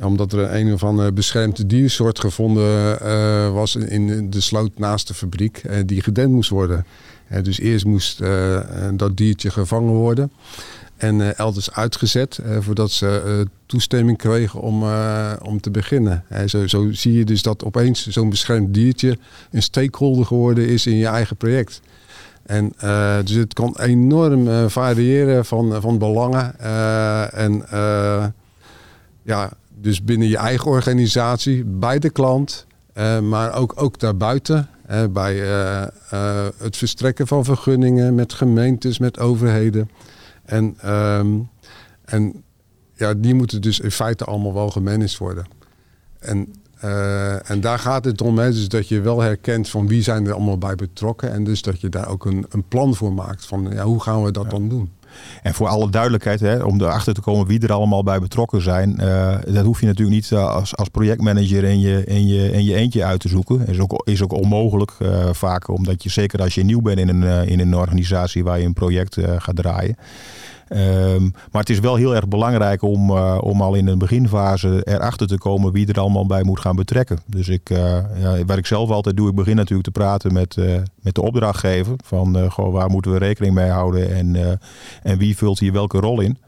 Omdat 0.00 0.32
er 0.32 0.54
een 0.54 0.72
of 0.72 0.84
andere 0.84 1.12
beschermde 1.12 1.66
diersoort 1.66 2.20
gevonden 2.20 2.98
was 3.52 3.76
in 3.76 4.30
de 4.30 4.40
sloot 4.40 4.78
naast 4.78 5.08
de 5.08 5.14
fabriek. 5.14 5.62
die 5.86 6.02
gedend 6.02 6.30
moest 6.30 6.50
worden. 6.50 6.86
dus 7.42 7.58
eerst 7.58 7.84
moest 7.84 8.20
dat 8.94 9.16
diertje 9.16 9.50
gevangen 9.50 9.92
worden 9.92 10.30
en 11.04 11.20
uh, 11.20 11.38
elders 11.38 11.72
uitgezet 11.72 12.38
uh, 12.46 12.56
voordat 12.60 12.90
ze 12.90 13.22
uh, 13.26 13.46
toestemming 13.66 14.18
kregen 14.18 14.60
om, 14.60 14.84
om 15.42 15.60
te 15.60 15.70
beginnen. 15.70 16.24
zo, 16.46 16.66
zo 16.66 16.92
zie 16.92 17.12
je 17.12 17.24
dus 17.24 17.42
dat 17.42 17.64
opeens 17.64 18.06
zo'n 18.06 18.30
beschermd 18.30 18.74
diertje 18.74 19.18
een 19.50 19.62
stakeholder 19.62 20.26
geworden 20.26 20.68
is 20.68 20.86
in 20.86 20.96
je 20.96 21.06
eigen 21.06 21.36
project. 21.36 21.80
En 22.46 22.72
dus 23.24 23.34
het 23.34 23.54
kan 23.54 23.76
enorm 23.80 24.70
variëren 24.70 25.44
van, 25.44 25.80
van 25.80 25.98
belangen. 25.98 26.60
en 27.32 27.64
ja, 29.22 29.50
dus 29.80 30.04
binnen 30.04 30.28
je 30.28 30.36
eigen 30.36 30.70
organisatie, 30.70 31.64
bij 31.64 31.98
de 31.98 32.10
klant, 32.10 32.66
maar 33.22 33.54
ook, 33.54 33.72
ook 33.76 33.98
daarbuiten. 33.98 34.68
bij 35.10 35.36
het 36.58 36.76
verstrekken 36.76 37.26
van 37.26 37.44
vergunningen 37.44 38.14
met 38.14 38.32
gemeentes, 38.32 38.98
met 38.98 39.18
overheden. 39.18 39.88
En, 40.44 40.74
ehm, 40.80 41.38
en 42.04 42.42
ja, 42.94 43.14
die 43.14 43.34
moeten 43.34 43.62
dus 43.62 43.80
in 43.80 43.90
feite 43.90 44.24
allemaal 44.24 44.54
wel 44.54 44.70
gemanaged 44.70 45.18
worden. 45.18 45.46
En, 46.18 46.54
uh, 46.84 47.50
en 47.50 47.60
daar 47.60 47.78
gaat 47.78 48.04
het 48.04 48.20
om, 48.20 48.38
hè, 48.38 48.50
dus 48.50 48.68
dat 48.68 48.88
je 48.88 49.00
wel 49.00 49.20
herkent 49.20 49.68
van 49.68 49.88
wie 49.88 50.02
zijn 50.02 50.26
er 50.26 50.32
allemaal 50.32 50.58
bij 50.58 50.74
betrokken. 50.74 51.32
En 51.32 51.44
dus 51.44 51.62
dat 51.62 51.80
je 51.80 51.88
daar 51.88 52.08
ook 52.08 52.24
een, 52.24 52.46
een 52.48 52.68
plan 52.68 52.94
voor 52.94 53.12
maakt 53.12 53.46
van 53.46 53.70
ja, 53.72 53.84
hoe 53.84 54.02
gaan 54.02 54.22
we 54.22 54.30
dat 54.30 54.50
dan 54.50 54.68
doen. 54.68 54.92
En 55.42 55.54
voor 55.54 55.68
alle 55.68 55.90
duidelijkheid, 55.90 56.40
hè, 56.40 56.62
om 56.62 56.80
erachter 56.80 57.14
te 57.14 57.20
komen 57.20 57.46
wie 57.46 57.60
er 57.60 57.72
allemaal 57.72 58.02
bij 58.02 58.18
betrokken 58.18 58.62
zijn, 58.62 58.98
uh, 59.00 59.36
dat 59.46 59.64
hoef 59.64 59.80
je 59.80 59.86
natuurlijk 59.86 60.16
niet 60.16 60.30
uh, 60.30 60.54
als, 60.54 60.76
als 60.76 60.88
projectmanager 60.88 61.64
in 61.64 61.80
je, 61.80 62.04
in, 62.04 62.26
je, 62.26 62.52
in 62.52 62.64
je 62.64 62.74
eentje 62.74 63.04
uit 63.04 63.20
te 63.20 63.28
zoeken. 63.28 63.66
Is 63.66 63.78
ook, 63.78 64.02
is 64.04 64.22
ook 64.22 64.32
onmogelijk 64.32 64.92
uh, 65.02 65.28
vaak, 65.32 65.68
omdat 65.68 66.02
je 66.02 66.10
zeker 66.10 66.40
als 66.40 66.54
je 66.54 66.64
nieuw 66.64 66.80
bent 66.80 66.98
in 66.98 67.08
een, 67.08 67.48
in 67.48 67.60
een 67.60 67.74
organisatie 67.74 68.44
waar 68.44 68.58
je 68.58 68.66
een 68.66 68.72
project 68.72 69.18
gaat 69.38 69.56
draaien. 69.56 69.96
Um, 70.68 71.32
maar 71.50 71.60
het 71.60 71.70
is 71.70 71.78
wel 71.78 71.96
heel 71.96 72.14
erg 72.14 72.28
belangrijk 72.28 72.82
om, 72.82 73.10
uh, 73.10 73.38
om 73.40 73.60
al 73.60 73.74
in 73.74 73.86
een 73.86 73.98
beginfase 73.98 74.80
erachter 74.84 75.26
te 75.26 75.38
komen 75.38 75.72
wie 75.72 75.86
er 75.86 76.00
allemaal 76.00 76.26
bij 76.26 76.42
moet 76.42 76.60
gaan 76.60 76.76
betrekken. 76.76 77.18
Dus 77.26 77.48
ik, 77.48 77.70
uh, 77.70 77.78
ja, 78.16 78.44
wat 78.44 78.58
ik 78.58 78.66
zelf 78.66 78.90
altijd 78.90 79.16
doe, 79.16 79.28
ik 79.28 79.34
begin 79.34 79.56
natuurlijk 79.56 79.84
te 79.84 80.00
praten 80.00 80.32
met, 80.32 80.56
uh, 80.56 80.76
met 81.00 81.14
de 81.14 81.22
opdrachtgever. 81.22 81.94
Van 82.04 82.50
goh, 82.50 82.72
waar 82.72 82.90
moeten 82.90 83.12
we 83.12 83.18
rekening 83.18 83.54
mee 83.54 83.70
houden 83.70 84.14
en, 84.14 84.60
en 85.02 85.18
wie 85.18 85.36
vult 85.36 85.58
hier 85.58 85.72
welke 85.72 85.98
rol 85.98 86.20
in. 86.20 86.38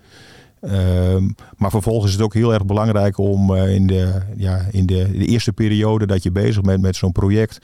Ehm, 0.61 1.29
maar 1.57 1.71
vervolgens 1.71 2.07
is 2.07 2.13
het 2.13 2.23
ook 2.23 2.35
heel 2.35 2.53
erg 2.53 2.65
belangrijk 2.65 3.19
om 3.19 3.55
eh, 3.55 3.75
in, 3.75 3.87
de, 3.87 4.13
ja, 4.37 4.67
in 4.71 4.87
de, 4.87 5.11
de, 5.11 5.27
eerste 5.27 5.53
periode 5.53 6.07
dat 6.07 6.23
je 6.23 6.31
bezig 6.31 6.63
bent 6.63 6.83
met 6.83 6.97
zo'n 6.97 7.13
project, 7.13 7.59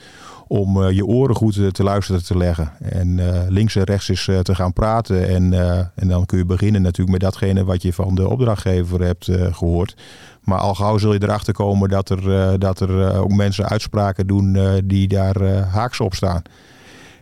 om 0.47 0.89
je 0.89 1.05
oren 1.05 1.35
goed 1.35 1.73
te 1.73 1.83
luisteren 1.83 2.23
te 2.23 2.37
leggen. 2.37 2.71
En 2.79 3.19
links 3.49 3.75
en 3.75 3.83
rechts 3.83 4.09
is 4.09 4.29
te 4.41 4.55
gaan 4.55 4.73
praten. 4.73 5.27
En, 5.27 5.53
en 5.95 6.07
dan 6.07 6.25
kun 6.25 6.37
je 6.37 6.45
beginnen 6.45 6.81
natuurlijk 6.81 7.11
met 7.11 7.19
datgene 7.19 7.63
wat 7.63 7.81
je 7.81 7.93
van 7.93 8.15
de 8.15 8.29
opdrachtgever 8.29 9.01
hebt 9.01 9.29
gehoord. 9.51 9.95
Maar 10.41 10.59
al 10.59 10.75
gauw 10.75 10.97
zul 10.97 11.13
je 11.13 11.23
erachter 11.23 11.53
komen 11.53 11.89
dat 11.89 12.09
er, 12.09 12.59
dat 12.59 12.79
er 12.79 13.17
ook 13.17 13.31
mensen 13.31 13.69
uitspraken 13.69 14.27
doen 14.27 14.57
die 14.83 15.07
daar 15.07 15.43
haaks 15.51 15.99
op 15.99 16.13
staan. 16.13 16.41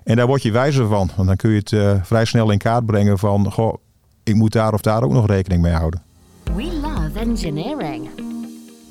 En 0.03 0.15
daar 0.15 0.27
word 0.27 0.43
je 0.43 0.51
wijzer 0.51 0.87
van. 0.87 1.09
Want 1.15 1.27
dan 1.27 1.37
kun 1.37 1.51
je 1.51 1.61
het 1.63 2.07
vrij 2.07 2.25
snel 2.25 2.51
in 2.51 2.57
kaart 2.57 2.85
brengen 2.85 3.17
van... 3.19 3.51
Goh, 3.51 3.73
ik 4.23 4.35
moet 4.35 4.51
daar 4.51 4.73
of 4.73 4.81
daar 4.81 5.03
ook 5.03 5.11
nog 5.11 5.27
rekening 5.27 5.61
mee 5.61 5.73
houden. 5.73 6.01
We 6.55 6.79
love 6.81 7.19
engineering. 7.19 8.30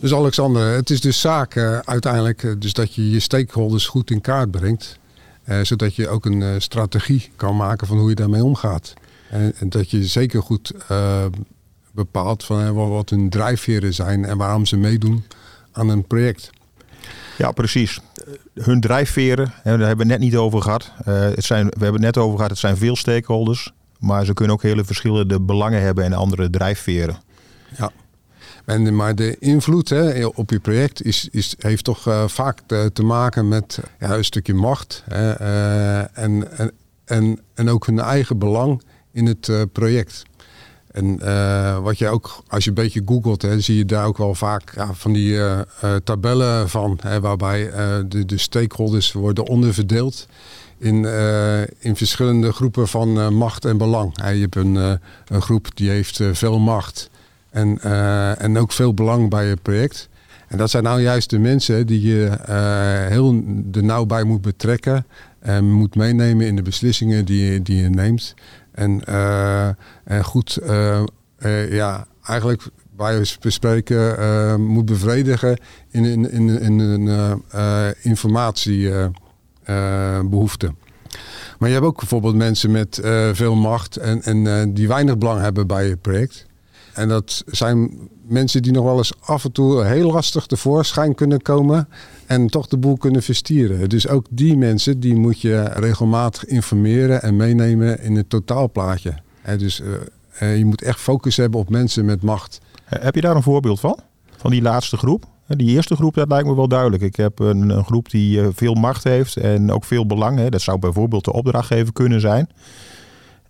Dus 0.01 0.15
Alexander, 0.15 0.75
het 0.75 0.91
is 0.91 1.01
dus 1.01 1.21
zaak 1.21 1.55
uh, 1.55 1.79
uiteindelijk 1.79 2.43
uh, 2.43 2.53
dus 2.59 2.73
dat 2.73 2.95
je 2.95 3.11
je 3.11 3.21
stakeholders 3.21 3.87
goed 3.87 4.11
in 4.11 4.21
kaart 4.21 4.51
brengt. 4.51 4.99
Uh, 5.45 5.61
zodat 5.63 5.95
je 5.95 6.09
ook 6.09 6.25
een 6.25 6.63
strategie 6.63 7.31
kan 7.37 7.57
maken 7.57 7.87
van 7.87 7.99
hoe 7.99 8.09
je 8.09 8.15
daarmee 8.15 8.45
omgaat. 8.45 8.95
En, 9.31 9.53
en 9.59 9.69
dat 9.69 9.91
je 9.91 10.05
zeker 10.05 10.43
goed 10.43 10.73
bepaalt 11.93 12.45
van 12.45 12.75
wat 12.75 13.11
hun 13.11 13.31
drijfveren 13.31 13.95
zijn 13.95 14.25
en 14.25 14.37
waarom 14.37 14.67
ze 14.67 14.77
meedoen 14.77 15.25
aan 15.73 15.89
een 15.89 16.05
project. 16.07 16.51
Ja, 17.39 17.51
precies. 17.53 18.01
Hun 18.55 18.81
drijfveren, 18.81 19.53
daar 19.65 19.79
hebben 19.79 20.07
we 20.07 20.13
net 20.13 20.21
niet 20.21 20.37
over 20.37 20.63
gehad. 20.63 20.93
het 21.05 21.45
zijn, 21.45 21.67
we 21.67 21.85
hebben 21.85 22.03
het 22.03 22.15
net 22.15 22.25
over 22.25 22.37
gehad, 22.37 22.51
het 22.51 22.61
zijn 22.61 22.77
veel 22.77 22.97
stakeholders. 22.97 23.73
Maar 23.99 24.25
ze 24.25 24.33
kunnen 24.33 24.55
ook 24.55 24.63
hele 24.63 24.85
verschillende 24.85 25.41
belangen 25.41 25.83
hebben 25.83 26.05
en 26.05 26.13
andere 26.13 26.51
drijfveren. 26.51 27.19
Ja. 27.77 27.91
Maar 28.67 29.15
de 29.15 29.37
invloed 29.39 29.93
op 30.35 30.51
je 30.51 30.59
project 30.59 31.05
is, 31.05 31.29
is, 31.31 31.55
heeft 31.59 31.85
toch 31.85 32.09
uh, 32.09 32.29
vaak 32.29 32.61
te, 32.93 33.03
maken 33.03 33.49
met 33.49 33.81
ja, 33.99 34.17
een 34.17 34.25
stukje 34.25 34.55
macht. 34.55 35.03
Hè, 35.09 35.41
uh, 35.41 36.19
en, 36.19 36.59
en, 37.05 37.41
en, 37.55 37.69
ook 37.69 37.87
hun 37.87 37.99
eigen 37.99 38.39
belang 38.39 38.83
in 39.13 39.27
het 39.27 39.49
uh, 39.49 39.63
project. 39.73 40.23
En 40.91 41.19
wat 41.83 41.99
je 41.99 42.09
ook, 42.09 42.43
als 42.49 42.65
je 42.65 42.69
een 42.71 42.77
beetje 42.77 43.03
googelt, 43.05 43.43
hè, 43.43 43.61
zie 43.61 43.77
je 43.77 43.85
daar 43.85 44.07
ook 44.07 44.19
wel 44.19 44.35
vaak 44.35 44.75
van 44.93 45.13
die 45.13 45.39
tabellen 46.05 46.69
van, 46.69 46.99
hè, 47.03 47.21
waarbij 47.21 47.71
de, 48.09 48.25
de 48.25 48.39
stakeholders 48.39 49.13
worden 49.13 49.47
onderverdeeld 49.47 50.27
in, 50.79 51.05
in 51.79 51.97
verschillende 51.97 52.53
groepen 52.53 52.89
van 52.89 53.35
macht 53.35 53.65
en 53.65 53.79
belang. 53.79 54.17
Je 54.17 54.41
hebt 54.41 54.57
een, 54.57 54.75
een 55.27 55.43
groep 55.43 55.77
die 55.77 55.91
heeft 55.91 56.21
veel 56.33 56.59
macht 56.59 57.11
en, 57.51 57.81
en 58.39 58.59
ook 58.59 58.73
veel 58.73 58.95
belang 58.95 59.31
bij 59.31 59.47
het 59.47 59.63
project. 59.63 60.09
En 60.49 60.59
dat 60.59 60.71
zijn 60.71 60.83
nou 60.83 61.01
juist 61.01 61.31
de 61.31 61.39
mensen 61.39 61.87
die 61.87 62.01
je 62.03 62.31
heel 63.09 63.43
de 63.47 63.83
nauw 63.83 64.07
bij 64.07 64.25
moet 64.25 64.43
betrekken 64.43 65.07
en 65.39 65.73
moet 65.73 65.95
meenemen 65.95 66.47
in 66.47 66.57
de 66.57 66.63
beslissingen 66.63 67.25
die 67.25 67.53
je, 67.53 67.63
die 67.63 67.83
je 67.83 67.89
neemt. 67.89 68.35
En, 68.73 69.05
en 70.05 70.25
goed, 70.25 70.59
ja, 71.71 72.07
eigenlijk 72.23 72.63
waar 72.97 73.15
je 73.15 73.37
bespreken 73.41 74.61
moet 74.61 74.85
bevredigen 74.85 75.59
in, 75.91 76.05
in, 76.05 76.31
in, 76.31 76.61
in 76.61 76.79
een 76.79 77.43
informatie 78.03 78.91
behoeften. 80.25 80.77
Maar 81.59 81.69
je 81.69 81.75
hebt 81.75 81.87
ook 81.87 81.99
bijvoorbeeld 81.99 82.35
mensen 82.35 82.71
met 82.71 83.01
veel 83.33 83.55
macht 83.55 83.97
en, 83.97 84.23
en 84.23 84.75
die 84.75 84.89
weinig 84.89 85.19
belang 85.19 85.41
hebben 85.41 85.67
bij 85.67 85.89
je 85.89 85.97
project. 85.97 86.49
En 86.95 87.09
dat 87.09 87.43
zijn 87.47 88.09
mensen 88.23 88.63
die 88.63 88.73
nog 88.73 88.85
wel 88.85 88.97
eens 88.97 89.13
af 89.21 89.45
en 89.45 89.53
toe 89.53 89.85
heel 89.85 90.13
lastig 90.13 90.47
tevoorschijn 90.47 91.15
kunnen 91.15 91.43
komen 91.43 91.89
en 92.27 92.47
toch 92.47 92.67
de 92.67 92.79
boel 92.79 92.97
kunnen 92.97 93.23
verstieren. 93.23 93.89
Dus 93.89 94.09
ook 94.09 94.27
die 94.31 94.57
mensen 94.57 95.01
die 95.01 95.15
moet 95.15 95.41
je 95.41 95.63
regelmatig 95.63 96.45
informeren 96.45 97.23
en 97.23 97.37
meenemen 97.37 98.01
in 98.03 98.17
het 98.17 98.31
totaalplaatje. 98.31 99.15
He, 99.41 99.57
dus 99.57 99.83
je 100.39 100.65
moet 100.65 100.83
echt 100.83 101.01
focus 101.01 101.37
hebben 101.37 101.61
op 101.61 101.71
mensen 101.71 102.05
met 102.05 102.23
macht. 102.23 102.61
Heb 102.85 103.15
je 103.15 103.21
daar 103.21 103.37
een 103.37 103.43
voorbeeld 103.43 103.81
van? 103.81 103.99
Van 104.37 104.51
die 104.51 104.63
laatste 104.63 104.97
groep? 104.97 105.25
Die 105.57 105.69
eerste 105.69 105.97
groep, 105.97 106.15
dat 106.15 106.29
lijkt 106.29 106.47
me 106.47 106.55
wel 106.55 106.69
duidelijk. 106.69 107.03
Ik 107.03 107.17
heb 107.17 107.39
een, 107.39 107.69
een 107.69 107.85
groep 107.85 108.11
die 108.11 108.41
eh, 108.41 108.49
veel 108.55 108.75
macht 108.75 109.05
heeft 109.05 109.37
en 109.37 109.73
ook 109.73 109.85
veel 109.85 110.07
belang. 110.07 110.39
Hè. 110.39 110.49
Dat 110.49 110.61
zou 110.61 110.79
bijvoorbeeld 110.79 111.25
de 111.25 111.33
opdrachtgever 111.33 111.93
kunnen 111.93 112.21
zijn. 112.21 112.49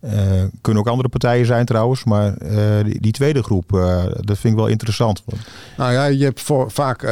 Uh, 0.04 0.12
kunnen 0.60 0.82
ook 0.82 0.88
andere 0.88 1.08
partijen 1.08 1.46
zijn 1.46 1.64
trouwens, 1.64 2.04
maar 2.04 2.34
uh, 2.42 2.94
die, 2.98 3.12
tweede 3.12 3.42
groep, 3.42 3.72
uh, 3.72 4.04
dat 4.04 4.38
vind 4.38 4.52
ik 4.52 4.58
wel 4.58 4.66
interessant. 4.66 5.22
Nou 5.76 5.92
ja, 5.92 6.04
je 6.04 6.24
hebt 6.24 6.40
voor, 6.40 6.70
vaak 6.70 7.02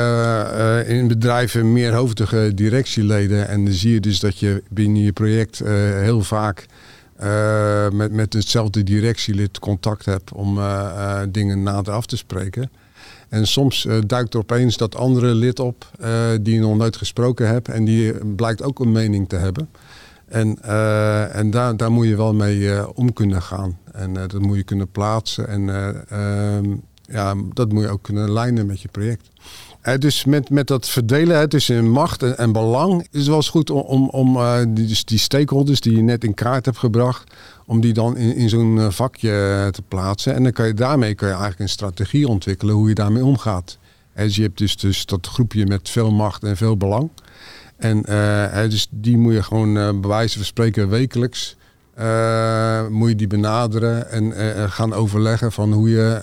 in 0.87 1.09
bedrijven 1.09 1.73
meerhoofdige 1.73 2.53
directieleden 2.55 3.49
en 3.49 3.65
dan 3.65 3.75
zie 3.75 3.93
je 3.93 4.01
dus 4.01 4.21
dat 4.21 4.39
je 4.39 4.63
binnen 4.71 5.03
je 5.03 5.13
project 5.13 5.59
heel 5.99 6.23
vaak 6.23 6.67
met, 7.93 8.13
met 8.13 8.33
hetzelfde 8.33 8.83
directielid 8.83 9.59
contact 9.59 10.05
hebt 10.05 10.33
om 10.33 10.61
dingen 11.29 11.63
nader 11.63 11.93
af 11.93 12.07
te 12.07 12.17
spreken. 12.17 12.71
En 13.29 13.47
soms 13.47 13.87
duikt 14.07 14.35
er 14.35 14.41
opeens 14.41 14.77
dat 14.77 14.97
andere 14.97 15.35
lid 15.35 15.61
op 15.61 15.91
die 16.41 16.55
je 16.55 16.61
nog 16.61 16.77
nooit 16.77 16.97
gesproken 16.97 17.49
hebt. 17.49 17.69
En 17.69 17.85
die 17.85 18.25
blijkt 18.25 18.63
ook 18.63 18.81
een 18.81 18.93
mening 18.93 19.29
te 19.29 19.37
hebben. 19.37 19.69
En, 20.29 20.59
uh, 20.65 21.37
en 21.37 21.51
daar, 21.51 21.77
daar 21.77 21.93
moet 21.93 22.07
je 22.07 22.17
wel 22.17 22.35
mee 22.35 22.95
om 22.97 23.13
kunnen 23.13 23.43
gaan. 23.43 23.79
En 23.93 24.13
dat 24.13 24.39
moet 24.39 24.57
je 24.57 24.63
kunnen 24.63 24.91
plaatsen. 24.91 25.49
En 25.49 25.69
ehm, 26.09 26.75
ja, 27.03 27.35
dat 27.53 27.73
moet 27.73 27.83
je 27.83 27.89
ook 27.89 28.03
kunnen 28.03 28.33
lijnen 28.33 28.67
met 28.67 28.81
je 28.81 28.89
project. 28.89 29.29
dus 29.99 30.25
met, 30.25 30.51
met 30.51 30.67
dat 30.67 30.89
verdelen 30.89 31.49
tussen 31.49 31.91
macht 31.91 32.23
en, 32.23 32.39
en, 32.39 32.53
belang 32.53 33.01
is 33.01 33.19
het 33.19 33.27
wel 33.27 33.37
eens 33.37 33.49
goed 33.49 33.71
om, 33.71 34.09
om, 34.09 34.39
die, 34.75 34.87
dus 34.87 35.05
die 35.05 35.19
stakeholders 35.19 35.81
die 35.81 35.97
je 35.97 36.03
net 36.03 36.25
in 36.25 36.35
kaart 36.35 36.65
hebt 36.65 36.79
gebracht, 36.79 37.33
om 37.69 37.81
die 37.81 37.93
dan 37.93 38.17
in, 38.17 38.35
in 38.35 38.49
zo'n 38.49 38.79
eh, 38.79 38.91
vakje 38.91 39.31
eh, 39.31 39.67
te 39.67 39.83
plaatsen. 39.83 40.35
En 40.35 40.43
dan 40.43 40.53
kan 40.53 40.67
je 40.67 40.75
daarmee 40.75 41.15
kan 41.15 41.29
je 41.29 41.35
eigenlijk 41.35 41.63
een 41.63 41.69
strategie 41.69 42.29
ontwikkelen 42.29 42.75
hoe 42.75 42.89
je 42.89 42.95
daarmee 42.95 43.25
omgaat. 43.25 43.79
dus 44.15 44.37
je 44.37 44.43
hebt 44.43 44.59
dus, 44.59 44.77
dus 44.77 45.07
dat 45.07 45.27
groepje 45.27 45.67
met 45.67 45.89
veel 45.89 46.11
macht 46.11 46.43
en 46.43 46.57
veel 46.57 46.77
belang. 46.77 47.11
En 47.79 48.03
uh, 48.09 48.61
dus 48.69 48.89
die 48.91 49.17
moet 49.17 49.33
je 49.33 49.43
gewoon 49.43 49.77
uh, 49.77 50.01
bij 50.01 50.09
wijze 50.09 50.37
van 50.37 50.47
spreken 50.47 50.89
wekelijks 50.89 51.57
uh, 51.99 52.87
moet 52.89 53.09
je 53.09 53.17
die 53.17 53.27
benaderen 53.27 54.11
en 54.11 54.33
gaan 54.71 54.93
overleggen 54.93 55.53
van 55.53 55.73
hoe 55.73 55.91
je 55.91 56.23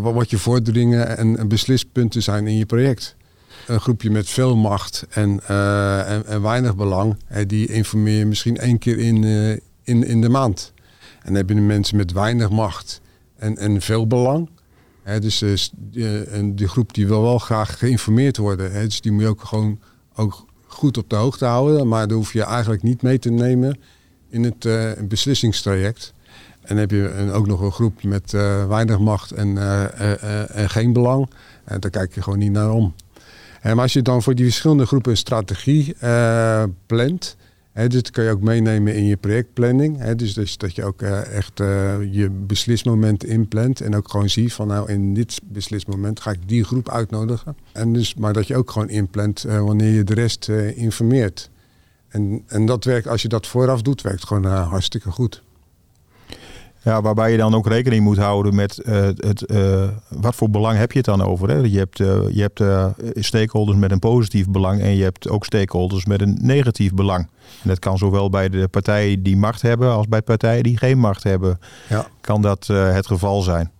wat 0.00 0.30
je 0.30 0.38
vorderingen 0.38 1.16
en, 1.18 1.48
beslispunten 1.48 2.22
zijn 2.22 2.46
in 2.46 2.56
je 2.56 2.66
project. 2.66 3.16
Een 3.66 3.80
groepje 3.80 4.10
met 4.10 4.28
veel 4.28 4.56
macht 4.56 5.06
en, 5.10 5.40
en, 6.06 6.26
en, 6.26 6.42
weinig 6.42 6.76
belang, 6.76 7.16
die 7.46 7.66
informeer 7.66 8.18
je 8.18 8.26
misschien 8.26 8.56
één 8.56 8.78
keer 8.78 8.98
in, 8.98 9.24
in, 9.82 10.06
in 10.06 10.20
de 10.20 10.28
maand. 10.28 10.72
En 11.22 11.28
dan 11.28 11.34
heb 11.34 11.48
je 11.48 11.54
mensen 11.54 11.96
met 11.96 12.12
weinig 12.12 12.50
macht 12.50 13.00
en, 13.36 13.56
en 13.58 13.80
veel 13.80 14.06
belang. 14.06 14.48
He, 15.02 15.20
dus 15.20 15.42
uh, 15.92 16.18
die 16.44 16.68
groep 16.68 16.94
die 16.94 17.06
wil 17.06 17.22
wel 17.22 17.38
graag 17.38 17.78
geïnformeerd 17.78 18.36
worden. 18.36 18.72
He, 18.72 18.84
dus 18.84 19.00
die 19.00 19.12
moet 19.12 19.22
je 19.22 19.28
ook 19.28 19.44
gewoon 19.44 19.78
ook 20.16 20.44
goed 20.66 20.98
op 20.98 21.10
de 21.10 21.16
hoogte 21.16 21.44
houden. 21.44 21.88
Maar 21.88 22.08
daar 22.08 22.16
hoef 22.16 22.32
je 22.32 22.42
eigenlijk 22.42 22.82
niet 22.82 23.02
mee 23.02 23.18
te 23.18 23.30
nemen 23.30 23.78
in 24.28 24.44
het 24.44 24.64
uh, 24.64 24.90
beslissingstraject. 25.08 26.14
En 26.62 26.76
heb 26.76 26.90
je 26.90 27.12
een, 27.12 27.30
ook 27.30 27.46
nog 27.46 27.60
een 27.60 27.72
groep 27.72 28.02
met 28.02 28.32
uh, 28.32 28.66
weinig 28.66 28.98
macht 28.98 29.30
en, 29.30 29.58
en, 30.52 30.70
geen 30.70 30.92
belang. 30.92 31.30
En 31.64 31.80
daar 31.80 31.90
kijk 31.90 32.14
je 32.14 32.22
gewoon 32.22 32.38
niet 32.38 32.52
naar 32.52 32.70
om. 32.70 32.94
En 33.60 33.74
maar 33.74 33.82
als 33.82 33.92
je 33.92 34.02
dan 34.02 34.22
voor 34.22 34.34
die 34.34 34.44
verschillende 34.44 34.86
groepen 34.86 35.10
een 35.10 35.16
strategie 35.16 35.96
plant, 36.86 37.36
He, 37.72 37.88
dit 37.88 38.10
kan 38.10 38.24
je 38.24 38.30
ook 38.30 38.42
meenemen 38.42 38.94
in 38.94 39.04
je 39.04 39.16
projectplanning. 39.16 40.04
dus, 40.14 40.34
dus, 40.34 40.56
dat 40.56 40.74
je 40.74 40.84
ook 40.84 41.02
uh, 41.02 41.36
echt 41.36 41.60
uh, 41.60 41.94
je 42.10 42.30
beslismoment 42.30 43.24
inplant. 43.24 43.80
En 43.80 43.96
ook 43.96 44.10
gewoon 44.10 44.28
ziet 44.28 44.52
van 44.52 44.66
nou 44.66 44.90
in 44.92 45.14
dit 45.14 45.40
beslismoment 45.44 46.20
ga 46.20 46.30
ik 46.30 46.48
die 46.48 46.64
groep 46.64 46.88
uitnodigen. 46.88 47.56
En 47.72 47.92
dus, 47.92 48.14
maar 48.14 48.32
dat 48.32 48.46
je 48.46 48.56
ook 48.56 48.70
gewoon 48.70 48.88
inplant 48.88 49.44
uh, 49.46 49.60
wanneer 49.60 49.92
je 49.92 50.04
de 50.04 50.14
rest 50.14 50.48
informeert. 50.74 51.50
En, 52.08 52.42
en 52.46 52.66
dat 52.66 52.84
werkt, 52.84 53.08
als 53.08 53.22
je 53.22 53.28
dat 53.28 53.46
vooraf 53.46 53.82
doet, 53.82 54.02
werkt 54.02 54.26
gewoon 54.26 54.44
hartstikke 54.44 55.10
goed. 55.10 55.42
Ja, 56.84 57.02
waarbij 57.02 57.30
je 57.30 57.36
dan 57.36 57.54
ook 57.54 57.66
rekening 57.66 58.04
moet 58.04 58.16
houden 58.16 58.54
met 58.54 58.82
uh, 58.84 58.94
het, 59.02 59.50
uh, 59.50 59.88
wat 60.08 60.34
voor 60.34 60.50
belang 60.50 60.78
heb 60.78 60.92
je 60.92 60.98
het 60.98 61.06
dan 61.06 61.22
over. 61.22 61.48
Hè? 61.48 61.56
Je 61.56 61.78
hebt, 61.78 61.98
uh, 61.98 62.20
je 62.30 62.40
hebt 62.40 62.62
stakeholders 63.24 63.78
met 63.78 63.90
een 63.90 63.98
positief 63.98 64.48
belang 64.48 64.80
en 64.80 64.96
je 64.96 65.02
hebt 65.02 65.28
ook 65.28 65.44
stakeholders 65.44 66.04
met 66.04 66.20
een 66.20 66.38
negatief 66.40 66.94
belang. 66.94 67.28
En 67.62 67.68
dat 67.68 67.78
kan 67.78 67.98
zowel 67.98 68.30
bij 68.30 68.48
de 68.48 68.68
partijen 68.68 69.22
die 69.22 69.36
macht 69.36 69.62
hebben 69.62 69.92
als 69.92 70.08
bij 70.08 70.22
partijen 70.22 70.62
die 70.62 70.78
geen 70.78 70.98
macht 70.98 71.22
hebben. 71.22 71.58
Ja. 71.88 72.06
Kan 72.20 72.42
dat 72.42 72.66
het 72.66 73.06
geval 73.06 73.42
zijn. 73.42 73.70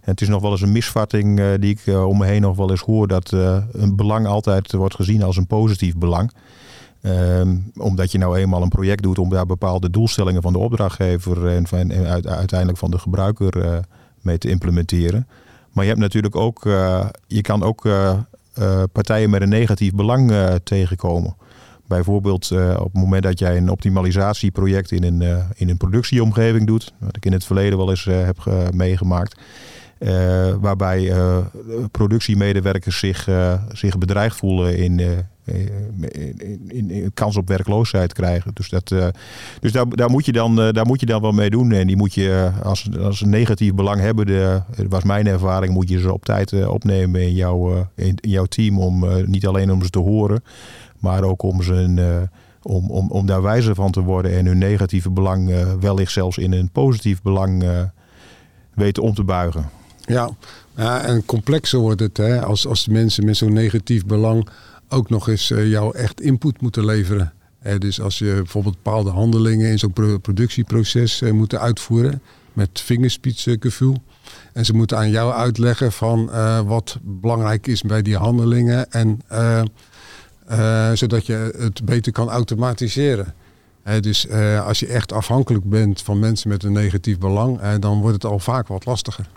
En 0.00 0.14
het 0.14 0.20
is 0.20 0.28
nog 0.28 0.42
wel 0.42 0.50
eens 0.50 0.62
een 0.62 0.72
misvatting 0.72 1.56
die 1.56 1.78
ik 1.78 1.96
om 1.96 2.18
me 2.18 2.26
heen 2.26 2.40
nog 2.40 2.56
wel 2.56 2.70
eens 2.70 2.80
hoor 2.80 3.08
dat 3.08 3.30
een 3.72 3.96
belang 3.96 4.26
altijd 4.26 4.72
wordt 4.72 4.94
gezien 4.94 5.22
als 5.22 5.36
een 5.36 5.46
positief 5.46 5.96
belang. 5.96 6.32
Um, 7.02 7.70
omdat 7.76 8.12
je 8.12 8.18
nou 8.18 8.36
eenmaal 8.36 8.62
een 8.62 8.68
project 8.68 9.02
doet 9.02 9.18
om 9.18 9.28
daar 9.28 9.46
bepaalde 9.46 9.90
doelstellingen 9.90 10.42
van 10.42 10.52
de 10.52 10.58
opdrachtgever 10.58 11.46
en, 11.46 11.66
van, 11.66 11.90
en 11.90 12.26
uiteindelijk 12.28 12.78
van 12.78 12.90
de 12.90 12.98
gebruiker 12.98 13.56
uh, 13.56 13.76
mee 14.20 14.38
te 14.38 14.48
implementeren. 14.48 15.26
Maar 15.72 15.84
je 15.84 15.90
hebt 15.90 16.02
natuurlijk 16.02 16.36
ook, 16.36 16.62
je 17.26 17.40
kan 17.40 17.62
ook 17.62 17.88
partijen 18.92 19.30
met 19.30 19.42
een 19.42 19.48
negatief 19.48 19.92
belang 19.92 20.32
tegenkomen. 20.64 21.36
Bijvoorbeeld 21.86 22.52
op 22.52 22.84
het 22.84 23.02
moment 23.02 23.22
dat 23.22 23.38
jij 23.38 23.56
een 23.56 23.70
optimalisatieproject 23.70 24.90
in 24.90 25.04
een, 25.04 25.44
in 25.54 25.68
een 25.68 25.76
productieomgeving 25.76 26.66
doet, 26.66 26.92
wat 26.98 27.16
ik 27.16 27.24
in 27.24 27.32
het 27.32 27.44
verleden 27.44 27.78
wel 27.78 27.90
eens 27.90 28.04
heb 28.04 28.70
meegemaakt. 28.72 29.40
Waarbij 30.60 31.12
productiemedewerkers 31.90 32.98
zich, 32.98 33.28
zich 33.72 33.98
bedreigd 33.98 34.36
voelen 34.36 34.76
in, 34.76 35.00
in, 35.48 36.68
in, 36.68 36.90
in, 36.90 37.10
kans 37.14 37.36
op 37.36 37.48
werkloosheid 37.48 38.12
krijgen. 38.12 38.50
Dus, 38.54 38.68
dat, 38.68 38.88
dus 39.60 39.72
daar, 39.72 39.88
daar, 39.88 40.10
moet 40.10 40.24
je 40.24 40.32
dan, 40.32 40.56
daar 40.56 40.86
moet 40.86 41.00
je 41.00 41.06
dan 41.06 41.20
wel 41.20 41.32
mee 41.32 41.50
doen. 41.50 41.72
En 41.72 41.86
die 41.86 41.96
moet 41.96 42.14
je 42.14 42.50
als, 42.62 42.88
als 43.00 43.20
een 43.20 43.30
negatief 43.30 43.74
belang 43.74 44.00
hebben, 44.00 44.64
was 44.88 45.04
mijn 45.04 45.26
ervaring, 45.26 45.72
moet 45.72 45.88
je 45.88 46.00
ze 46.00 46.12
op 46.12 46.24
tijd 46.24 46.66
opnemen 46.66 47.22
in, 47.22 47.34
jouw 47.34 47.88
in, 47.94 48.18
jouw 48.20 48.44
team. 48.44 48.78
Om, 48.78 49.06
niet 49.26 49.46
alleen 49.46 49.72
om 49.72 49.82
ze 49.82 49.90
te 49.90 49.98
horen, 49.98 50.42
maar 50.98 51.22
ook 51.22 51.42
om 51.42 51.62
ze 51.62 52.26
om, 52.62 52.90
om, 52.90 53.10
om 53.10 53.26
daar 53.26 53.42
wijzer 53.42 53.74
van 53.74 53.90
te 53.90 54.00
worden 54.00 54.36
en 54.36 54.46
hun 54.46 54.58
negatieve 54.58 55.10
belang 55.10 55.54
wellicht 55.80 56.12
zelfs 56.12 56.38
in 56.38 56.52
een 56.52 56.70
positief 56.70 57.22
belang 57.22 57.64
weten 58.74 59.02
om 59.02 59.14
te 59.14 59.24
buigen. 59.24 59.70
Ja, 60.08 60.30
ja 60.76 61.02
en 61.02 61.24
complexer 61.24 61.78
wordt 61.78 62.00
het 62.00 62.16
hè, 62.16 62.44
als, 62.44 62.66
als 62.66 62.88
mensen 62.88 63.24
met 63.24 63.36
zo'n 63.36 63.52
negatief 63.52 64.06
belang 64.06 64.48
ook 64.88 65.10
nog 65.10 65.28
eens 65.28 65.50
uh, 65.50 65.70
jou 65.70 65.96
echt 65.96 66.20
input 66.20 66.60
moeten 66.60 66.84
leveren. 66.84 67.32
dus 67.78 68.00
als 68.00 68.18
je 68.18 68.34
bijvoorbeeld 68.34 68.82
bepaalde 68.82 69.10
handelingen 69.10 69.70
in 69.70 69.78
zo'n 69.78 70.20
productieproces 70.20 71.22
uh, 71.22 71.32
moet 71.32 71.54
uitvoeren 71.54 72.22
met 72.52 72.80
vingerspitsengevoel. 72.80 73.96
En 74.52 74.64
ze 74.64 74.74
moeten 74.74 74.96
aan 74.96 75.10
jou 75.10 75.32
uitleggen 75.32 75.92
van 75.92 76.28
uh, 76.30 76.60
wat 76.60 76.98
belangrijk 77.02 77.66
is 77.66 77.82
bij 77.82 78.02
die 78.02 78.16
handelingen. 78.16 78.90
En 78.90 79.20
zodat 80.96 81.26
je 81.26 81.54
het 81.58 81.84
beter 81.84 82.12
kan 82.12 82.28
automatiseren. 82.28 83.34
dus 84.00 84.30
als 84.64 84.80
je 84.80 84.86
echt 84.86 85.12
afhankelijk 85.12 85.64
bent 85.64 86.02
van 86.02 86.18
mensen 86.18 86.48
met 86.48 86.62
een 86.62 86.72
negatief 86.72 87.18
belang, 87.18 87.76
dan 87.78 88.00
wordt 88.00 88.22
het 88.22 88.32
al 88.32 88.38
vaak 88.38 88.68
wat 88.68 88.84
lastiger. 88.84 89.28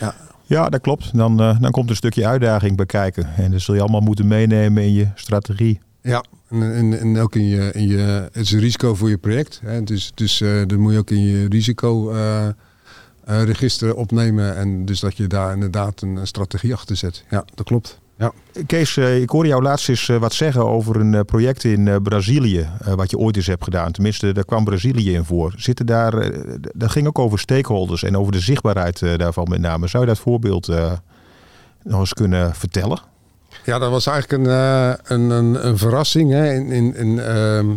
Ja. 0.00 0.14
Ja, 0.46 0.68
dat 0.68 0.80
klopt. 0.80 1.16
Dan, 1.16 1.40
uh, 1.40 1.60
dan 1.60 1.70
komt 1.70 1.90
een 1.90 1.96
stukje 1.96 2.26
uitdaging 2.26 2.76
bij 2.76 2.86
kijken. 2.86 3.34
En 3.36 3.50
dat 3.50 3.60
zul 3.60 3.74
je 3.74 3.80
allemaal 3.80 4.00
moeten 4.00 4.26
meenemen 4.26 4.82
in 4.82 4.92
je 4.92 5.08
strategie. 5.14 5.80
Ja, 6.02 6.24
en, 6.50 6.74
en, 6.74 7.00
en 7.00 7.18
ook 7.18 7.34
in 7.34 7.46
je, 7.46 7.72
in 7.72 7.88
je. 7.88 8.28
Het 8.32 8.44
is 8.44 8.52
een 8.52 8.60
risico 8.60 8.94
voor 8.94 9.08
je 9.08 9.18
project. 9.18 9.60
Hè. 9.64 9.82
Dus, 9.82 10.12
dus 10.14 10.38
dat 10.38 10.76
moet 10.76 10.92
je 10.92 10.98
ook 10.98 11.10
in 11.10 11.22
je 11.22 11.48
risicoregister 11.48 13.88
uh, 13.88 13.96
opnemen. 13.96 14.56
En 14.56 14.84
dus 14.84 15.00
dat 15.00 15.16
je 15.16 15.26
daar 15.26 15.52
inderdaad 15.52 16.02
een 16.02 16.26
strategie 16.26 16.74
achter 16.74 16.96
zet. 16.96 17.24
Ja, 17.30 17.44
dat 17.54 17.66
klopt. 17.66 18.02
Ja. 18.16 18.32
Kees, 18.66 18.96
eh, 18.96 19.20
ik 19.20 19.30
hoorde 19.30 19.48
jou 19.48 19.62
laatst 19.62 19.88
eens 19.88 20.08
eh, 20.08 20.16
wat 20.16 20.32
zeggen 20.32 20.66
over 20.66 20.96
een 20.96 21.14
eh, 21.14 21.20
project 21.20 21.64
in 21.64 22.02
Brazilië, 22.02 22.68
wat 22.94 23.10
je 23.10 23.18
ooit 23.18 23.36
eens 23.36 23.46
hebt 23.46 23.64
gedaan. 23.64 23.92
Tenminste, 23.92 24.32
daar 24.32 24.44
kwam 24.44 24.64
Brazilië 24.64 25.12
in 25.14 25.24
voor. 25.24 25.54
Zitten 25.56 25.86
daar, 25.86 26.30
dat 26.74 26.90
ging 26.90 27.06
ook 27.06 27.18
over 27.18 27.38
stakeholders 27.38 28.02
en 28.02 28.16
over 28.16 28.32
de 28.32 28.40
zichtbaarheid 28.40 28.98
daarvan 29.16 29.46
met 29.48 29.60
name. 29.60 29.88
Zou 29.88 30.02
je 30.02 30.08
dat 30.08 30.18
voorbeeld 30.18 30.66
nog 31.82 32.00
eens 32.00 32.12
kunnen 32.12 32.54
vertellen? 32.54 32.98
Ja, 33.64 33.78
dat 33.78 33.90
was 33.90 34.06
eigenlijk 34.06 34.42
een, 34.42 34.50
een, 35.04 35.30
een, 35.30 35.66
een, 35.66 35.78
verrassing 35.78 36.30
hè, 36.30 36.54
in, 36.54 36.70
in, 36.70 36.94
in, 36.96 37.18
ehm, 37.18 37.70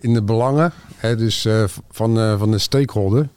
in 0.00 0.14
de 0.14 0.22
belangen 0.22 0.72
hè, 0.96 1.16
dus, 1.16 1.48
van, 1.90 2.38
van 2.38 2.50
de 2.50 2.58
stakeholder. 2.58 3.28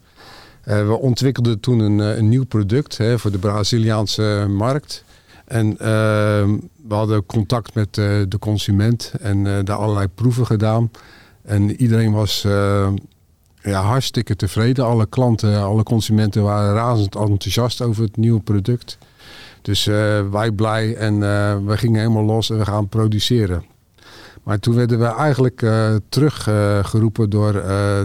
we 0.62 0.98
ontwikkelden 1.00 1.60
toen 1.60 1.78
een, 1.78 1.98
een 1.98 2.28
nieuw 2.28 2.44
product 2.44 2.96
hè, 2.96 3.18
voor 3.18 3.30
de 3.30 3.38
Braziliaanse 3.38 4.46
markt. 4.48 5.04
En 5.46 5.78
ehm, 5.78 6.56
we 6.88 6.94
hadden 6.94 7.26
contact 7.26 7.74
met 7.74 7.96
uh, 7.96 8.22
de 8.28 8.38
consument 8.38 9.12
en 9.20 9.44
uh, 9.44 9.58
daar 9.64 9.76
allerlei 9.76 10.08
proeven 10.08 10.46
gedaan. 10.46 10.90
En 11.42 11.70
iedereen 11.80 12.12
was 12.12 12.44
uh, 12.46 12.88
ja, 13.62 13.82
hartstikke 13.82 14.36
tevreden. 14.36 14.84
Alle 14.84 15.06
klanten, 15.06 15.62
alle 15.62 15.82
consumenten 15.82 16.42
waren 16.42 16.74
razend 16.74 17.14
enthousiast 17.14 17.82
over 17.82 18.02
het 18.02 18.16
nieuwe 18.16 18.40
product. 18.40 18.98
Dus 19.62 19.84
wij 20.30 20.50
blij 20.50 20.96
en 20.96 21.18
we 21.66 21.76
gingen 21.76 22.00
helemaal 22.00 22.24
los 22.24 22.50
en 22.50 22.58
we 22.58 22.64
gaan 22.64 22.88
produceren. 22.88 23.64
Maar 24.42 24.58
toen 24.58 24.74
werden 24.74 24.98
we 24.98 25.04
eigenlijk 25.04 25.66
teruggeroepen 26.08 27.30
door 27.30 27.52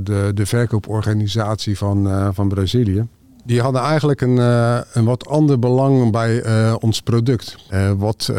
de, 0.04 0.32
de 0.34 0.46
verkooporganisatie 0.46 1.78
van, 1.78 2.30
van 2.34 2.48
Brazilië. 2.50 3.08
Die 3.44 3.62
hadden 3.62 3.82
eigenlijk 3.82 4.22
een, 4.22 4.38
uh, 4.38 4.80
een 4.94 5.06
wat 5.06 5.28
ander 5.28 5.60
belang 5.60 6.12
bij 6.12 6.46
uh, 6.46 6.76
ons 6.80 7.02
product. 7.02 7.56
Uh, 7.72 7.92
wat, 7.92 8.32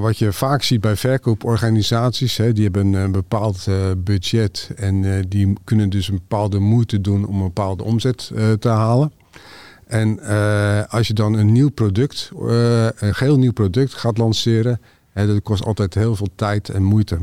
wat 0.00 0.18
je 0.18 0.32
vaak 0.32 0.62
ziet 0.62 0.80
bij 0.80 0.96
verkooporganisaties, 0.96 2.36
hè, 2.36 2.52
die 2.52 2.64
hebben 2.64 2.92
een 2.92 3.12
bepaald 3.12 3.66
budget 3.98 4.70
en 4.76 5.24
die 5.28 5.52
kunnen 5.64 5.90
dus 5.90 6.08
een 6.08 6.14
bepaalde 6.14 6.58
moeite 6.58 7.00
doen 7.00 7.26
om 7.26 7.34
een 7.34 7.46
bepaalde 7.46 7.84
omzet 7.84 8.30
te 8.58 8.68
halen. 8.68 9.12
En 9.86 10.20
als 10.88 11.06
je 11.06 11.14
dan 11.14 11.34
een 11.34 11.52
nieuw 11.52 11.70
product, 11.70 12.30
een 12.98 13.14
geheel 13.14 13.38
nieuw 13.38 13.52
product 13.52 13.94
gaat 13.94 14.18
lanceren, 14.18 14.80
hè, 15.12 15.26
dat 15.26 15.42
kost 15.42 15.64
altijd 15.64 15.94
heel 15.94 16.16
veel 16.16 16.28
tijd 16.34 16.68
en 16.68 16.82
moeite. 16.82 17.18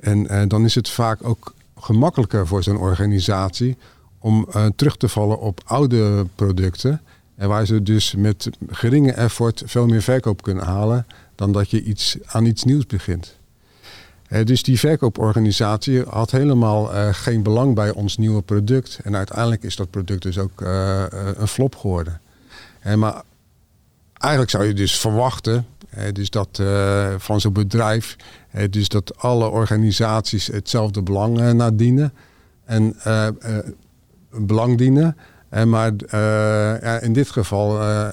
En 0.00 0.48
dan 0.48 0.64
is 0.64 0.74
het 0.74 0.88
vaak 0.88 1.24
ook 1.24 1.54
gemakkelijker 1.76 2.46
voor 2.46 2.62
zo'n 2.62 2.78
organisatie 2.78 3.76
om 4.20 4.46
uh, 4.48 4.66
terug 4.76 4.96
te 4.96 5.08
vallen 5.08 5.40
op 5.40 5.60
oude 5.64 6.26
producten. 6.34 7.00
En 7.36 7.48
waar 7.48 7.66
ze 7.66 7.82
dus 7.82 8.14
met 8.14 8.50
geringe 8.68 9.12
effort 9.12 9.62
veel 9.66 9.86
meer 9.86 10.02
verkoop 10.02 10.42
kunnen 10.42 10.64
halen 10.64 11.06
dan 11.34 11.52
dat 11.52 11.70
je 11.70 11.82
iets, 11.82 12.16
aan 12.26 12.44
iets 12.44 12.64
nieuws 12.64 12.86
begint. 12.86 13.38
Uh, 14.28 14.44
dus 14.44 14.62
die 14.62 14.78
verkooporganisatie 14.78 16.02
had 16.02 16.30
helemaal 16.30 16.94
uh, 16.94 17.08
geen 17.12 17.42
belang 17.42 17.74
bij 17.74 17.90
ons 17.90 18.16
nieuwe 18.16 18.42
product. 18.42 19.00
En 19.02 19.16
uiteindelijk 19.16 19.62
is 19.62 19.76
dat 19.76 19.90
product 19.90 20.22
dus 20.22 20.38
ook 20.38 20.60
een 21.36 21.48
flop 21.48 21.76
geworden. 21.76 22.20
maar 22.96 23.22
eigenlijk 24.18 24.50
zou 24.52 24.64
je 24.64 24.74
dus 24.74 24.98
verwachten 24.98 25.66
dus 26.12 26.30
dat 26.30 26.62
van 27.16 27.40
zo'n 27.40 27.52
bedrijf, 27.52 28.16
dus 28.70 28.88
dat 28.88 29.18
alle 29.18 29.48
organisaties 29.48 30.46
hetzelfde 30.46 31.02
belang 31.02 31.52
nadienen. 31.52 32.12
En 32.64 32.96
belang 34.30 34.78
dienen. 34.78 35.16
En 35.48 35.68
maar 35.68 35.92
uh, 35.92 36.10
ja, 36.82 37.00
in 37.00 37.12
dit 37.12 37.30
geval, 37.30 37.80
uh, 37.80 38.08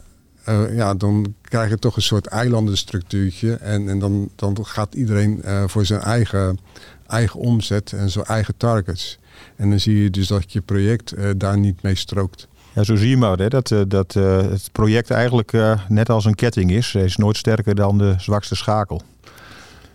ja, 0.76 0.94
dan 0.94 1.34
krijg 1.42 1.70
je 1.70 1.80
toch 1.80 1.96
een 1.96 2.02
soort 2.02 2.26
eilandenstructuurtje. 2.26 3.54
En, 3.54 3.90
en 3.90 4.00
dan, 4.00 4.30
dan 4.36 4.58
gaat 4.66 4.94
iedereen 4.96 5.42
voor 5.68 5.86
zijn 5.86 6.02
eigen, 6.02 6.60
eigen 7.08 7.40
omzet 7.40 7.94
en 7.94 8.10
zijn 8.10 8.26
eigen 8.26 8.58
targets. 8.58 9.20
En 9.56 9.70
dan 9.70 9.80
zie 9.80 10.04
je 10.04 10.10
dus 10.10 10.28
dat 10.28 10.52
je 10.52 10.62
project 10.62 11.14
daar 11.38 11.58
niet 11.58 11.82
mee 11.82 11.96
strookt. 11.96 12.48
Ja, 12.74 12.84
zo 12.84 12.96
zie 12.96 13.10
je 13.10 13.18
maar 13.18 13.38
hè, 13.38 13.48
dat, 13.48 13.76
dat 13.88 14.14
het 14.14 14.70
project 14.72 15.10
eigenlijk 15.12 15.52
net 15.88 16.10
als 16.10 16.26
een 16.26 16.36
ketting 16.36 16.72
is. 16.72 16.94
Hij 16.94 17.04
is 17.04 17.16
nooit 17.18 17.38
sterker 17.38 17.76
dan 17.76 17.98
de 17.98 18.16
zwakste 18.18 18.56
schakel. 18.56 19.02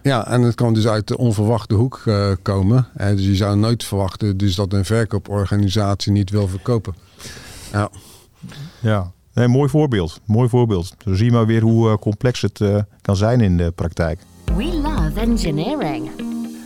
Ja, 0.02 0.26
en 0.26 0.42
het 0.42 0.54
kan 0.54 0.74
dus 0.74 0.86
uit 0.86 1.08
de 1.08 1.18
onverwachte 1.18 1.74
hoek 1.74 2.02
uh, 2.04 2.32
komen. 2.42 2.86
dus 2.96 3.24
je 3.24 3.36
zou 3.36 3.56
nooit 3.56 3.84
verwachten 3.84 4.36
dus 4.36 4.54
dat 4.54 4.72
een 4.72 4.84
verkooporganisatie 4.84 6.12
niet 6.12 6.30
wil 6.30 6.48
verkopen. 6.48 6.94
Ja, 7.72 7.90
ja. 8.80 9.12
Nee, 9.34 9.48
mooi 9.48 9.68
voorbeeld. 9.68 10.20
Mooi 10.24 10.48
voorbeeld. 10.48 10.94
Zo 11.04 11.14
zie 11.14 11.24
je 11.24 11.32
maar 11.32 11.46
weer 11.46 11.62
hoe 11.62 11.88
uh, 11.88 11.94
complex 11.94 12.40
het 12.40 12.60
uh, 12.60 12.76
kan 13.00 13.16
zijn 13.16 13.40
in 13.40 13.56
de 13.56 13.70
praktijk. 13.70 14.20
We 14.56 14.64
love 14.64 15.20
engineering. 15.20 16.10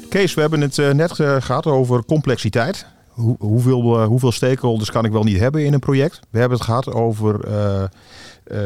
Kees, 0.09 0.35
we 0.35 0.40
hebben 0.40 0.61
het 0.61 0.77
net 0.77 1.12
gehad 1.12 1.66
over 1.66 2.05
complexiteit. 2.05 2.87
Hoe, 3.09 3.37
hoeveel, 3.38 4.05
hoeveel 4.05 4.33
stakeholders 4.33 4.90
kan 4.90 5.05
ik 5.05 5.12
wel 5.12 5.22
niet 5.22 5.38
hebben 5.38 5.64
in 5.64 5.72
een 5.72 5.79
project? 5.79 6.20
We 6.31 6.38
hebben 6.38 6.59
het 6.59 6.66
gehad 6.66 6.92
over 6.92 7.40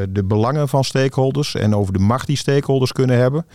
de 0.09 0.25
belangen 0.25 0.69
van 0.69 0.85
stakeholders 0.85 1.55
en 1.55 1.75
over 1.75 1.93
de 1.93 1.99
macht 1.99 2.27
die 2.27 2.37
stakeholders 2.37 2.93
kunnen 2.93 3.17
hebben 3.17 3.47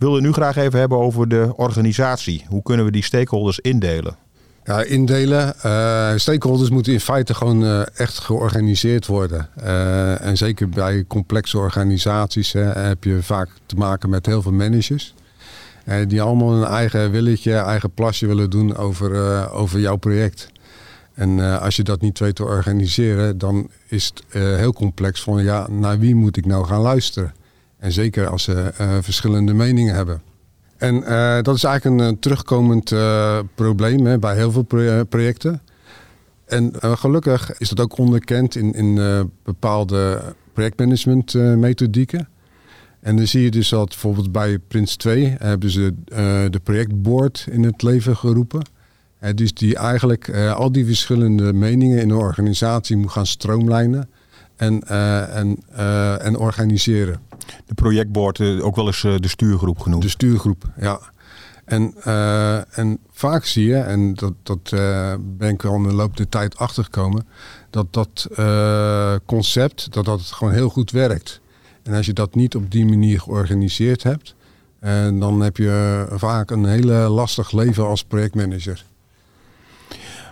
wilde 0.00 0.20
nu 0.20 0.32
graag 0.32 0.56
even 0.56 0.78
hebben 0.78 0.98
over 0.98 1.28
de 1.28 1.52
organisatie. 1.56 2.44
Hoe 2.48 2.62
kunnen 2.62 2.84
we 2.84 2.90
die 2.90 3.04
stakeholders 3.04 3.58
indelen? 3.58 4.16
Ja, 4.64 4.82
indelen. 4.82 5.54
Uh, 5.66 6.12
stakeholders 6.16 6.70
moeten 6.70 6.92
in 6.92 7.00
feite 7.00 7.34
gewoon 7.34 7.62
uh, 7.62 7.82
echt 7.94 8.18
georganiseerd 8.18 9.06
worden. 9.06 9.48
En 10.20 10.36
zeker 10.36 10.68
bij 10.68 11.04
complexe 11.08 11.58
organisaties 11.58 12.52
heb 12.52 13.04
je 13.04 13.22
vaak 13.22 13.48
te 13.66 13.76
maken 13.76 14.10
met 14.10 14.26
heel 14.26 14.42
veel 14.42 14.52
managers. 14.52 15.14
die 16.06 16.22
allemaal 16.22 16.52
een 16.52 16.68
eigen 16.68 17.10
willetje, 17.10 17.54
eigen 17.54 17.90
plasje 17.90 18.26
willen 18.26 18.50
doen 18.50 18.76
over, 18.76 19.50
over 19.50 19.80
jouw 19.80 19.96
project. 19.96 20.48
En 21.20 21.60
als 21.60 21.76
je 21.76 21.82
dat 21.82 22.00
niet 22.00 22.18
weet 22.18 22.34
te 22.34 22.44
organiseren, 22.44 23.38
dan 23.38 23.70
is 23.88 24.06
het 24.06 24.24
heel 24.32 24.72
complex 24.72 25.22
van 25.22 25.42
ja, 25.42 25.68
naar 25.70 25.98
wie 25.98 26.14
moet 26.14 26.36
ik 26.36 26.46
nou 26.46 26.66
gaan 26.66 26.80
luisteren? 26.80 27.32
En 27.78 27.92
zeker 27.92 28.28
als 28.28 28.42
ze 28.42 28.72
uh, 28.80 28.96
verschillende 29.00 29.54
meningen 29.54 29.94
hebben. 29.94 30.22
En 30.76 30.94
dat 31.42 31.56
is 31.56 31.64
eigenlijk 31.64 32.00
een, 32.00 32.18
terugkomend 32.18 32.94
probleem 33.54 34.06
hè, 34.06 34.18
bij 34.18 34.36
heel 34.36 34.52
veel 34.52 34.66
projecten. 35.08 35.62
En 36.46 36.72
gelukkig 36.80 37.58
is 37.58 37.68
dat 37.68 37.80
ook 37.80 37.98
onderkend 37.98 38.56
in, 38.56 38.72
in 38.72 38.94
bepaalde 39.42 40.22
projectmanagement 40.52 41.34
methodieken. 41.34 42.28
En 43.00 43.16
dan 43.16 43.26
zie 43.26 43.42
je 43.42 43.50
dus 43.50 43.68
dat 43.68 43.88
bijvoorbeeld 43.88 44.32
bij 44.32 44.58
Prins 44.58 44.96
2 44.96 45.34
hebben 45.38 45.70
ze 45.70 45.94
de 46.50 46.60
projectboard 46.62 47.46
in 47.50 47.62
het 47.62 47.82
leven 47.82 48.16
geroepen. 48.16 48.62
Dus 49.34 49.54
die 49.54 49.76
eigenlijk 49.76 50.30
al 50.54 50.72
die 50.72 50.86
verschillende 50.86 51.52
meningen 51.52 52.00
in 52.00 52.08
de 52.08 52.16
organisatie 52.16 52.96
moet 52.96 53.10
gaan 53.10 53.26
stroomlijnen 53.26 54.10
en, 54.56 54.82
en, 55.28 55.58
en 56.20 56.36
organiseren. 56.36 57.20
De 57.66 57.74
projectboard, 57.74 58.40
ook 58.40 58.76
wel 58.76 58.86
eens 58.86 59.00
de 59.00 59.28
stuurgroep 59.28 59.78
genoemd. 59.78 60.02
De 60.02 60.08
stuurgroep, 60.08 60.64
ja. 60.80 61.00
En, 61.70 61.94
uh, 62.06 62.78
en 62.78 62.98
vaak 63.10 63.44
zie 63.44 63.66
je, 63.66 63.76
en 63.76 64.14
dat, 64.14 64.32
dat 64.42 64.70
uh, 64.74 65.14
ben 65.20 65.48
ik 65.48 65.62
wel 65.62 65.74
in 65.74 65.82
de 65.82 65.92
loop 65.92 66.16
der 66.16 66.28
tijd 66.28 66.56
achtergekomen, 66.56 67.26
dat 67.70 67.86
dat 67.90 68.28
uh, 68.38 69.14
concept, 69.26 69.92
dat 69.92 70.04
dat 70.04 70.20
gewoon 70.20 70.52
heel 70.52 70.68
goed 70.68 70.90
werkt. 70.90 71.40
En 71.82 71.94
als 71.94 72.06
je 72.06 72.12
dat 72.12 72.34
niet 72.34 72.54
op 72.54 72.70
die 72.70 72.84
manier 72.84 73.20
georganiseerd 73.20 74.02
hebt, 74.02 74.34
dan 75.18 75.40
heb 75.40 75.56
je 75.56 76.06
vaak 76.10 76.50
een 76.50 76.64
hele 76.64 76.94
lastig 76.94 77.52
leven 77.52 77.86
als 77.86 78.04
projectmanager. 78.04 78.84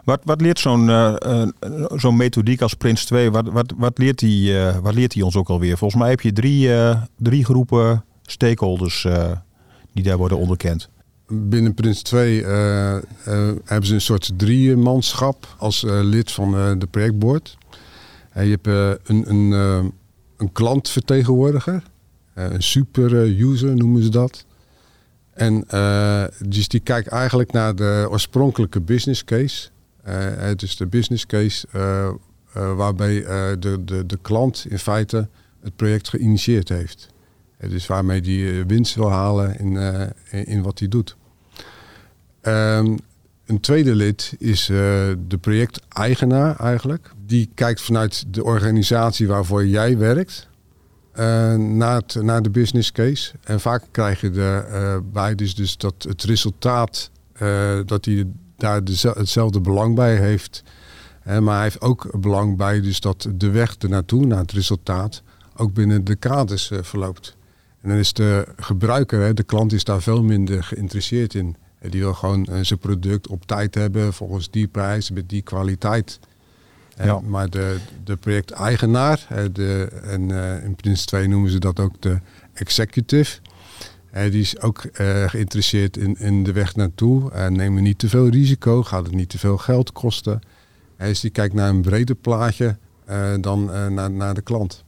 Wat, 0.09 0.21
wat 0.25 0.40
leert 0.40 0.59
zo'n 0.59 0.90
zo'n 1.94 2.16
methodiek 2.16 2.61
als 2.61 2.75
Prins 2.75 3.05
2, 3.05 3.31
wat, 3.31 3.49
wat, 3.49 3.73
wat, 3.77 3.99
leert 3.99 4.18
die, 4.18 4.57
wat 4.83 4.94
leert 4.94 5.12
die 5.12 5.25
ons 5.25 5.37
ook 5.37 5.49
alweer? 5.49 5.77
Volgens 5.77 6.01
mij 6.01 6.11
heb 6.11 6.21
je 6.21 6.33
drie, 6.33 6.71
drie 7.16 7.44
groepen 7.44 8.05
stakeholders 8.23 9.07
die 9.92 10.05
daar 10.05 10.16
worden 10.16 10.38
onderkend 10.38 10.88
binnen 11.29 11.75
Prins 11.75 12.03
2 12.03 12.40
uh, 12.40 12.49
uh, 12.49 13.01
hebben 13.64 13.87
ze 13.87 13.94
een 13.94 14.01
soort 14.01 14.33
driemanschap 14.37 15.55
als 15.59 15.83
lid 15.87 16.33
van 16.33 16.79
de 16.79 16.87
projectboard. 16.90 17.59
je 18.35 18.59
hebt 18.61 18.66
een, 19.09 19.31
een, 19.31 19.51
een 20.37 20.53
klantvertegenwoordiger, 20.53 21.83
een 22.35 22.62
super 22.62 23.12
user 23.40 23.77
noemen 23.77 24.03
ze 24.03 24.09
dat. 24.09 24.44
En 25.33 25.64
dus 26.44 26.68
die 26.68 26.81
kijkt 26.81 27.09
eigenlijk 27.09 27.53
naar 27.53 27.75
de 27.75 28.07
oorspronkelijke 28.11 28.81
business 28.81 29.25
case. 29.25 29.68
Het 30.38 30.62
is 30.62 30.77
de 30.77 30.87
business 30.87 31.27
case 31.27 31.66
waarbij 32.53 33.21
de, 33.59 33.85
de, 33.85 34.07
de 34.07 34.18
klant 34.23 34.66
in 34.68 34.79
feite 34.79 35.29
het 35.61 35.77
project 35.77 36.09
geïnitieerd 36.09 36.68
heeft. 36.68 37.09
Dus 37.68 37.87
waarmee 37.87 38.21
die 38.21 38.64
winst 38.64 38.94
wil 38.94 39.11
halen 39.11 39.59
in, 39.59 39.77
in 40.31 40.62
wat 40.62 40.79
hij 40.79 40.88
doet. 40.88 41.16
Um, 42.42 42.99
een 43.47 43.61
tweede 43.61 43.94
lid 43.94 44.35
is 44.38 44.66
de 44.66 45.38
projecteigenaar 45.40 46.61
eigenlijk. 46.61 47.11
Die 47.27 47.51
kijkt 47.55 47.81
vanuit 47.81 48.25
de 48.35 48.44
organisatie 48.44 49.27
waarvoor 49.27 49.66
jij 49.66 49.99
werkt 49.99 50.49
naar, 51.57 51.97
het, 51.97 52.14
naar 52.23 52.42
de 52.42 52.51
business 52.51 52.92
case. 52.92 53.33
En 53.44 53.61
vaak 53.61 53.85
krijg 53.90 54.21
je 54.21 54.31
erbij 54.31 55.35
dus, 55.35 55.55
dus 55.55 55.77
dat 55.77 55.94
het 56.09 56.23
resultaat, 56.23 57.11
dat 57.85 58.05
hij 58.05 58.27
daar 58.59 58.81
hetzelfde 59.03 59.61
belang 59.61 59.94
bij 59.94 60.16
heeft. 60.16 60.62
maar 61.25 61.55
hij 61.55 61.62
heeft 61.62 61.81
ook 61.81 62.21
belang 62.21 62.57
bij 62.57 62.81
dus 62.81 63.01
dat 63.01 63.29
de 63.35 63.51
weg 63.51 63.77
ernaartoe, 63.79 64.27
naar 64.27 64.38
het 64.38 64.53
resultaat, 64.53 65.23
ook 65.57 65.73
binnen 65.73 66.05
de 66.05 66.14
kaders 66.14 66.71
verloopt. 66.81 67.37
En 67.81 67.88
dan 67.88 67.99
is 67.99 68.12
de 68.12 68.47
gebruiker, 68.57 69.35
de 69.35 69.42
klant 69.42 69.73
is 69.73 69.85
daar 69.85 70.03
veel 70.03 70.23
minder 70.23 70.64
geïnteresseerd 70.64 71.35
in. 71.35 71.57
Die 71.81 72.01
wil 72.01 72.14
gewoon 72.14 72.44
eh, 72.44 72.59
zijn 72.62 72.79
product 72.79 73.29
op 73.29 73.47
tijd 73.47 73.75
hebben, 73.75 74.12
volgens 74.12 74.51
die 74.51 74.66
prijs, 74.66 75.11
met 75.11 75.29
die 75.29 75.42
kwaliteit. 75.42 76.18
Ja. 77.03 77.21
maar 77.21 77.51
de, 77.51 77.77
de 78.05 78.16
projecteigenaar, 78.16 79.27
de, 79.53 79.88
en 80.03 80.29
uh, 80.29 80.64
in 80.64 80.75
Prins 80.75 81.05
2 81.05 81.29
noemen 81.29 81.51
ze 81.51 81.59
dat 81.59 81.81
ook 81.81 81.92
de 81.99 82.21
executive. 82.53 83.38
Die 84.12 84.40
is 84.40 84.61
ook 84.61 84.85
uh, 84.85 85.29
geïnteresseerd 85.29 85.97
in, 85.97 86.16
in 86.18 86.44
de 86.44 86.53
weg 86.53 86.77
naartoe. 86.77 87.33
Uh, 87.33 87.47
nemen 87.47 87.83
niet 87.83 87.99
te 87.99 88.09
veel 88.09 88.29
risico, 88.29 88.83
gaat 88.83 89.07
het 89.07 89.14
niet 89.14 89.29
te 89.29 89.38
veel 89.38 89.59
geld 89.59 89.92
kosten. 89.92 90.40
dus 90.97 91.21
die 91.21 91.31
kijkt 91.31 91.55
naar 91.55 91.68
een 91.68 91.83
breder 91.83 92.16
plaatje 92.16 92.77
dan 93.40 93.64
naar, 93.94 94.11
naar 94.11 94.35
de 94.35 94.42
klant. 94.42 94.85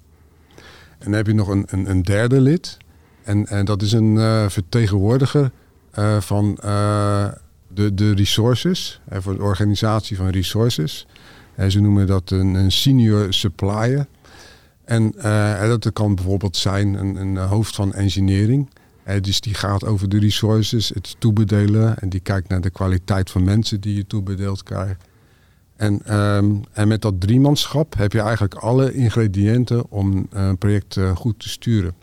En 0.99 1.05
dan 1.05 1.13
heb 1.13 1.27
je 1.27 1.35
nog 1.35 1.49
een, 1.49 1.65
een, 1.67 1.91
een 1.91 2.03
derde 2.03 2.41
lid. 2.41 2.77
En, 3.23 3.47
en 3.47 3.65
dat 3.65 3.83
is 3.83 3.93
een 3.93 4.51
vertegenwoordiger 4.51 5.51
van 6.19 6.55
de, 7.69 7.95
de 7.95 8.15
resources, 8.15 9.01
voor 9.11 9.37
de 9.37 9.43
organisatie 9.43 10.17
van 10.17 10.29
resources. 10.29 11.07
ze 11.69 11.81
noemen 11.81 12.07
dat 12.07 12.31
een, 12.31 12.55
een 12.55 12.73
senior 12.73 13.33
supplier. 13.33 14.07
En 14.85 15.13
dat 15.59 15.93
kan 15.93 16.15
bijvoorbeeld 16.15 16.57
zijn 16.57 16.95
een, 16.95 17.17
een 17.17 17.37
hoofd 17.37 17.75
van 17.75 17.93
engineering. 17.93 18.69
Dus 19.21 19.41
die 19.41 19.55
gaat 19.55 19.85
over 19.85 20.09
de 20.09 20.19
resources, 20.19 20.89
het 20.89 21.17
toebedelen. 21.19 21.99
En 21.99 22.09
die 22.09 22.21
kijkt 22.21 22.49
naar 22.49 22.61
de 22.61 22.71
kwaliteit 22.71 23.31
van 23.31 23.45
mensen 23.45 23.81
die 23.81 23.95
je 23.95 24.07
toebedeeld 24.07 24.63
krijgt. 24.63 25.05
En, 25.77 26.17
um, 26.19 26.63
en 26.73 26.89
met 26.89 27.03
dat 27.03 27.21
driemanschap 27.21 27.97
heb 27.97 28.13
je 28.13 28.21
eigenlijk 28.21 28.55
alle 28.55 28.93
ingrediënten 28.93 29.91
om 29.91 30.27
een 30.31 30.59
project 30.59 30.99
goed 31.15 31.39
te 31.39 31.49
sturen. 31.49 31.95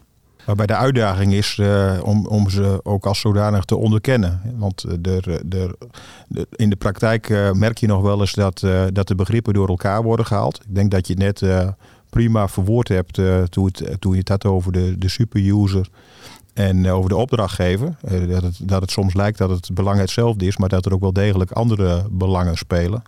Waarbij 0.46 0.66
de 0.66 0.76
uitdaging 0.76 1.34
is 1.34 1.58
uh, 1.58 2.00
om, 2.04 2.28
om 2.28 2.50
ze 2.50 2.80
ook 2.84 3.06
als 3.06 3.20
zodanig 3.20 3.66
te 3.66 3.76
onderkennen. 3.76 4.42
Want 4.58 4.86
in 6.56 6.70
de 6.70 6.76
praktijk 6.76 7.30
merk 7.54 7.78
je 7.78 7.88
nog 7.88 8.02
wel 8.02 8.20
eens 8.20 8.34
dat, 8.34 8.60
dat 8.94 9.08
de 9.08 9.16
begrippen 9.16 9.54
door 9.54 9.68
elkaar 9.68 10.04
worden 10.04 10.26
gehaald. 10.26 10.62
Ik 10.68 10.76
denk 10.76 10.92
dat 10.92 11.08
je 11.08 11.16
net 11.16 11.44
prima 12.10 12.48
verwoord 12.48 12.88
hebt 12.88 13.20
toen, 13.50 13.72
toen 14.00 14.12
je 14.12 14.20
het 14.20 14.30
had 14.30 14.46
over 14.46 14.72
de, 14.72 14.98
de 14.98 15.10
superuser 15.10 15.90
en 16.58 16.90
over 16.90 17.10
de 17.10 17.16
opdrachtgever. 17.16 17.96
dat, 18.28 18.44
het, 18.44 18.60
dat 18.62 18.82
het 18.82 18.92
soms 18.92 19.14
lijkt 19.14 19.38
dat 19.38 19.50
het 19.50 19.74
belang 19.74 20.00
hetzelfde 20.00 20.46
is, 20.46 20.58
maar 20.58 20.70
dat 20.70 20.86
er 20.86 20.94
ook 20.94 21.02
wel 21.02 21.14
degelijk 21.14 21.52
andere 21.52 22.06
belangen 22.12 22.58
spelen. 22.58 23.04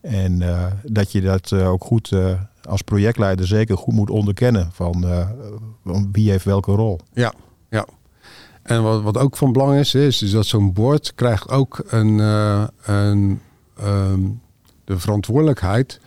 En 0.00 0.42
dat 0.82 1.12
je 1.12 1.20
dat 1.20 1.52
ook 1.52 1.84
goed 1.84 2.12
als 2.62 2.82
projectleider 2.82 3.46
zeker 3.46 3.76
goed 3.76 3.94
moet 3.94 4.10
onderkennen 4.10 4.70
van 4.72 5.06
wie 6.12 6.30
heeft 6.30 6.44
welke 6.44 6.72
rol. 6.72 7.00
Ja, 7.12 7.32
ja. 7.70 7.86
En 8.62 8.82
wat, 8.82 9.02
wat 9.02 9.18
ook 9.18 9.36
van 9.36 9.52
belang 9.52 9.78
is, 9.78 9.94
is, 9.94 10.30
dat 10.30 10.46
zo'n 10.46 10.72
board 10.72 11.14
krijgt 11.14 11.50
ook 11.50 11.82
een, 11.86 12.18
een 12.84 13.40
um, 13.84 14.40
de 14.84 14.98
verantwoordelijkheid 14.98 16.00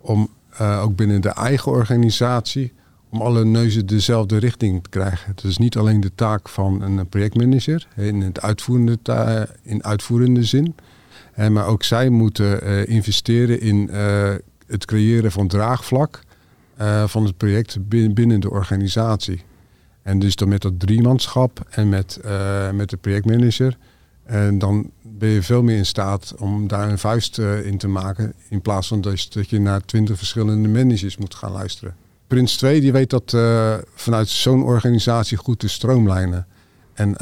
om 0.00 0.28
ook 0.58 0.96
binnen 0.96 1.20
de 1.20 1.32
eigen 1.32 1.72
organisatie 1.72 2.72
om 3.10 3.20
alle 3.20 3.44
neuzen 3.44 3.86
dezelfde 3.86 4.36
richting 4.36 4.82
te 4.82 4.88
krijgen. 4.88 5.30
Het 5.30 5.44
is 5.44 5.58
niet 5.58 5.76
alleen 5.76 6.00
de 6.00 6.14
taak 6.14 6.48
van 6.48 6.82
een 6.82 7.08
projectmanager 7.08 7.88
in, 7.96 8.20
het 8.20 8.40
uitvoerende, 8.40 8.98
in 9.62 9.84
uitvoerende 9.84 10.44
zin. 10.44 10.74
Maar 11.50 11.66
ook 11.66 11.82
zij 11.82 12.08
moeten 12.08 12.86
investeren 12.88 13.60
in 13.60 13.88
het 14.66 14.84
creëren 14.84 15.32
van 15.32 15.48
draagvlak 15.48 16.20
uh, 16.80 17.06
van 17.06 17.24
het 17.24 17.36
project 17.36 17.88
binnen, 17.88 18.40
de 18.40 18.50
organisatie. 18.50 19.42
En 20.02 20.18
dus 20.18 20.36
dan 20.36 20.48
met 20.48 20.62
dat 20.62 20.80
driemanschap 20.80 21.66
en 21.70 21.88
met, 21.88 22.20
met 22.72 22.90
de 22.90 22.96
projectmanager. 22.96 23.76
En 24.24 24.58
dan 24.58 24.90
ben 25.02 25.28
je 25.28 25.42
veel 25.42 25.62
meer 25.62 25.76
in 25.76 25.86
staat 25.86 26.34
om 26.38 26.68
daar 26.68 26.88
een 26.88 26.98
vuist 26.98 27.38
in 27.38 27.78
te 27.78 27.88
maken. 27.88 28.32
In 28.48 28.60
plaats 28.60 28.88
van 28.88 29.00
dat, 29.00 29.26
dat 29.30 29.50
je 29.50 29.60
naar 29.60 29.84
twintig 29.84 30.16
verschillende 30.16 30.68
managers 30.68 31.16
moet 31.16 31.34
gaan 31.34 31.52
luisteren. 31.52 31.94
Prins 32.28 32.56
2 32.56 32.80
die 32.80 32.92
weet 32.92 33.10
dat 33.10 33.36
vanuit 33.94 34.28
zo'n 34.28 34.62
organisatie 34.62 35.36
goed 35.36 35.58
te 35.58 35.68
stroomlijnen. 35.68 36.46
En 36.94 37.16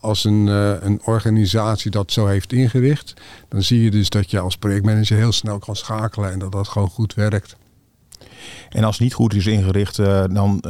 als 0.00 0.24
een, 0.24 0.46
uh, 0.46 0.82
een 0.82 1.00
organisatie 1.04 1.90
dat 1.90 2.12
zo 2.12 2.26
heeft 2.26 2.52
ingericht, 2.52 3.14
dan 3.48 3.62
zie 3.62 3.82
je 3.82 3.90
dus 3.90 4.10
dat 4.10 4.30
je 4.30 4.38
als 4.38 4.56
projectmanager 4.56 5.16
heel 5.16 5.32
snel 5.32 5.58
kan 5.58 5.76
schakelen 5.76 6.32
en 6.32 6.38
dat 6.38 6.52
dat 6.52 6.68
gewoon 6.68 6.88
goed 6.88 7.14
werkt. 7.14 7.56
En 8.68 8.84
als 8.84 8.94
het 8.94 9.04
niet 9.04 9.14
goed 9.14 9.34
is 9.34 9.46
ingericht, 9.46 9.96
dan 10.30 10.60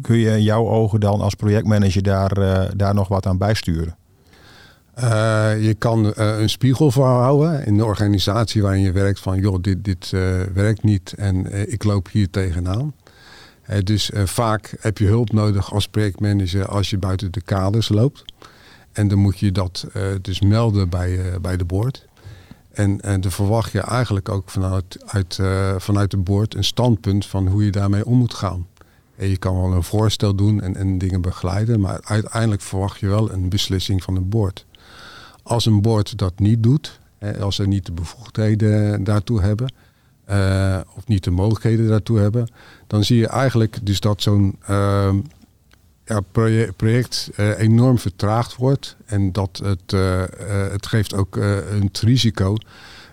kun 0.00 0.16
je 0.16 0.30
in 0.30 0.42
jouw 0.42 0.68
ogen 0.68 1.00
dan 1.00 1.20
als 1.20 1.34
projectmanager 1.34 2.02
daar, 2.02 2.34
daar 2.76 2.94
nog 2.94 3.08
wat 3.08 3.26
aan 3.26 3.38
bijsturen? 3.38 3.96
Je 5.60 5.74
kan 5.78 6.12
een 6.14 6.50
spiegel 6.50 6.90
voorhouden 6.90 7.66
in 7.66 7.76
de 7.76 7.84
organisatie 7.84 8.62
waarin 8.62 8.82
je 8.82 8.92
werkt 8.92 9.20
van 9.20 9.40
joh, 9.40 9.62
dit, 9.62 9.84
dit 9.84 10.10
werkt 10.54 10.82
niet 10.82 11.14
en 11.16 11.70
ik 11.72 11.84
loop 11.84 12.08
hier 12.10 12.30
tegenaan. 12.30 12.94
dus 13.82 14.10
vaak 14.14 14.74
heb 14.80 14.98
je 14.98 15.06
hulp 15.06 15.32
nodig 15.32 15.72
als 15.72 15.88
projectmanager 15.88 16.68
als 16.68 16.90
je 16.90 16.98
buiten 16.98 17.32
de 17.32 17.40
kaders 17.40 17.88
loopt. 17.88 18.24
En 18.92 19.08
dan 19.08 19.18
moet 19.18 19.38
je 19.38 19.52
dat 19.52 19.86
uh, 19.96 20.02
dus 20.22 20.40
melden 20.40 20.88
bij, 20.88 21.10
uh, 21.10 21.36
bij 21.40 21.56
de 21.56 21.64
boord. 21.64 22.06
En, 22.72 23.00
en 23.00 23.20
dan 23.20 23.30
verwacht 23.30 23.72
je 23.72 23.80
eigenlijk 23.80 24.28
ook 24.28 24.50
vanuit, 24.50 24.98
uit, 25.06 25.38
uh, 25.40 25.74
vanuit 25.78 26.10
de 26.10 26.16
boord 26.16 26.54
een 26.54 26.64
standpunt 26.64 27.26
van 27.26 27.48
hoe 27.48 27.64
je 27.64 27.70
daarmee 27.70 28.06
om 28.06 28.18
moet 28.18 28.34
gaan. 28.34 28.66
En 29.16 29.28
je 29.28 29.36
kan 29.36 29.60
wel 29.60 29.72
een 29.72 29.82
voorstel 29.82 30.34
doen 30.34 30.60
en, 30.60 30.76
en 30.76 30.98
dingen 30.98 31.20
begeleiden, 31.20 31.80
maar 31.80 32.00
uiteindelijk 32.02 32.62
verwacht 32.62 33.00
je 33.00 33.06
wel 33.06 33.32
een 33.32 33.48
beslissing 33.48 34.02
van 34.02 34.16
een 34.16 34.28
boord. 34.28 34.66
Als 35.42 35.66
een 35.66 35.82
boord 35.82 36.18
dat 36.18 36.38
niet 36.38 36.62
doet, 36.62 37.00
als 37.40 37.56
ze 37.56 37.66
niet 37.66 37.86
de 37.86 37.92
bevoegdheden 37.92 39.04
daartoe 39.04 39.40
hebben. 39.40 39.72
eh, 40.24 40.80
of 40.96 41.06
niet 41.06 41.24
de 41.24 41.30
mogelijkheden 41.30 41.88
daartoe 41.88 42.18
hebben. 42.18 42.50
Dan 42.86 43.04
zie 43.04 43.16
je 43.18 43.26
eigenlijk 43.26 43.78
dus 43.86 44.00
dat 44.00 44.22
zo'n 44.22 44.56
ehm, 44.66 45.16
ja, 46.04 46.20
proje- 46.32 46.72
project 46.72 47.30
eh, 47.36 47.58
enorm 47.58 47.98
vertraagd 47.98 48.56
wordt. 48.56 48.96
En 49.04 49.32
dat 49.32 49.60
het, 49.64 49.92
eh, 49.92 50.22
het 50.72 50.86
geeft 50.86 51.14
ook 51.14 51.36
een 51.36 51.90
risico 52.00 52.56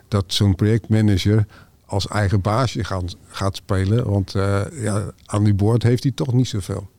dat 0.08 0.24
zo'n 0.28 0.56
projectmanager 0.56 1.46
als 1.86 2.08
eigen 2.08 2.42
baasje 2.42 2.84
gaat, 3.28 3.56
spelen. 3.56 4.10
Want 4.10 4.32
ja, 4.74 5.12
aan 5.26 5.44
die 5.44 5.54
boord 5.54 5.84
heeft 5.84 6.04
hij 6.04 6.12
toch 6.12 6.34
niet 6.34 6.48
zoveel. 6.48 6.90